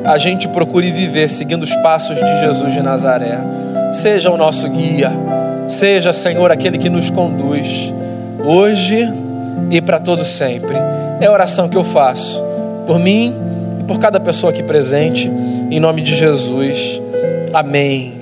a 0.05 0.17
gente 0.17 0.47
procure 0.47 0.89
viver 0.89 1.27
seguindo 1.27 1.63
os 1.63 1.75
passos 1.75 2.15
de 2.15 2.39
Jesus 2.39 2.73
de 2.73 2.81
Nazaré 2.81 3.39
seja 3.91 4.29
o 4.29 4.37
nosso 4.37 4.69
guia, 4.69 5.11
seja, 5.67 6.13
Senhor, 6.13 6.51
aquele 6.51 6.77
que 6.77 6.89
nos 6.89 7.09
conduz, 7.09 7.93
hoje 8.45 9.07
e 9.69 9.81
para 9.81 9.99
todo 9.99 10.23
sempre. 10.23 10.75
É 11.19 11.25
a 11.25 11.31
oração 11.31 11.67
que 11.67 11.77
eu 11.77 11.83
faço 11.83 12.41
por 12.87 12.99
mim 12.99 13.33
e 13.79 13.83
por 13.83 13.99
cada 13.99 14.19
pessoa 14.19 14.51
aqui 14.51 14.63
presente, 14.63 15.29
em 15.69 15.79
nome 15.79 16.01
de 16.01 16.15
Jesus. 16.15 17.01
Amém. 17.53 18.13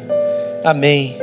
Amém. 0.64 1.16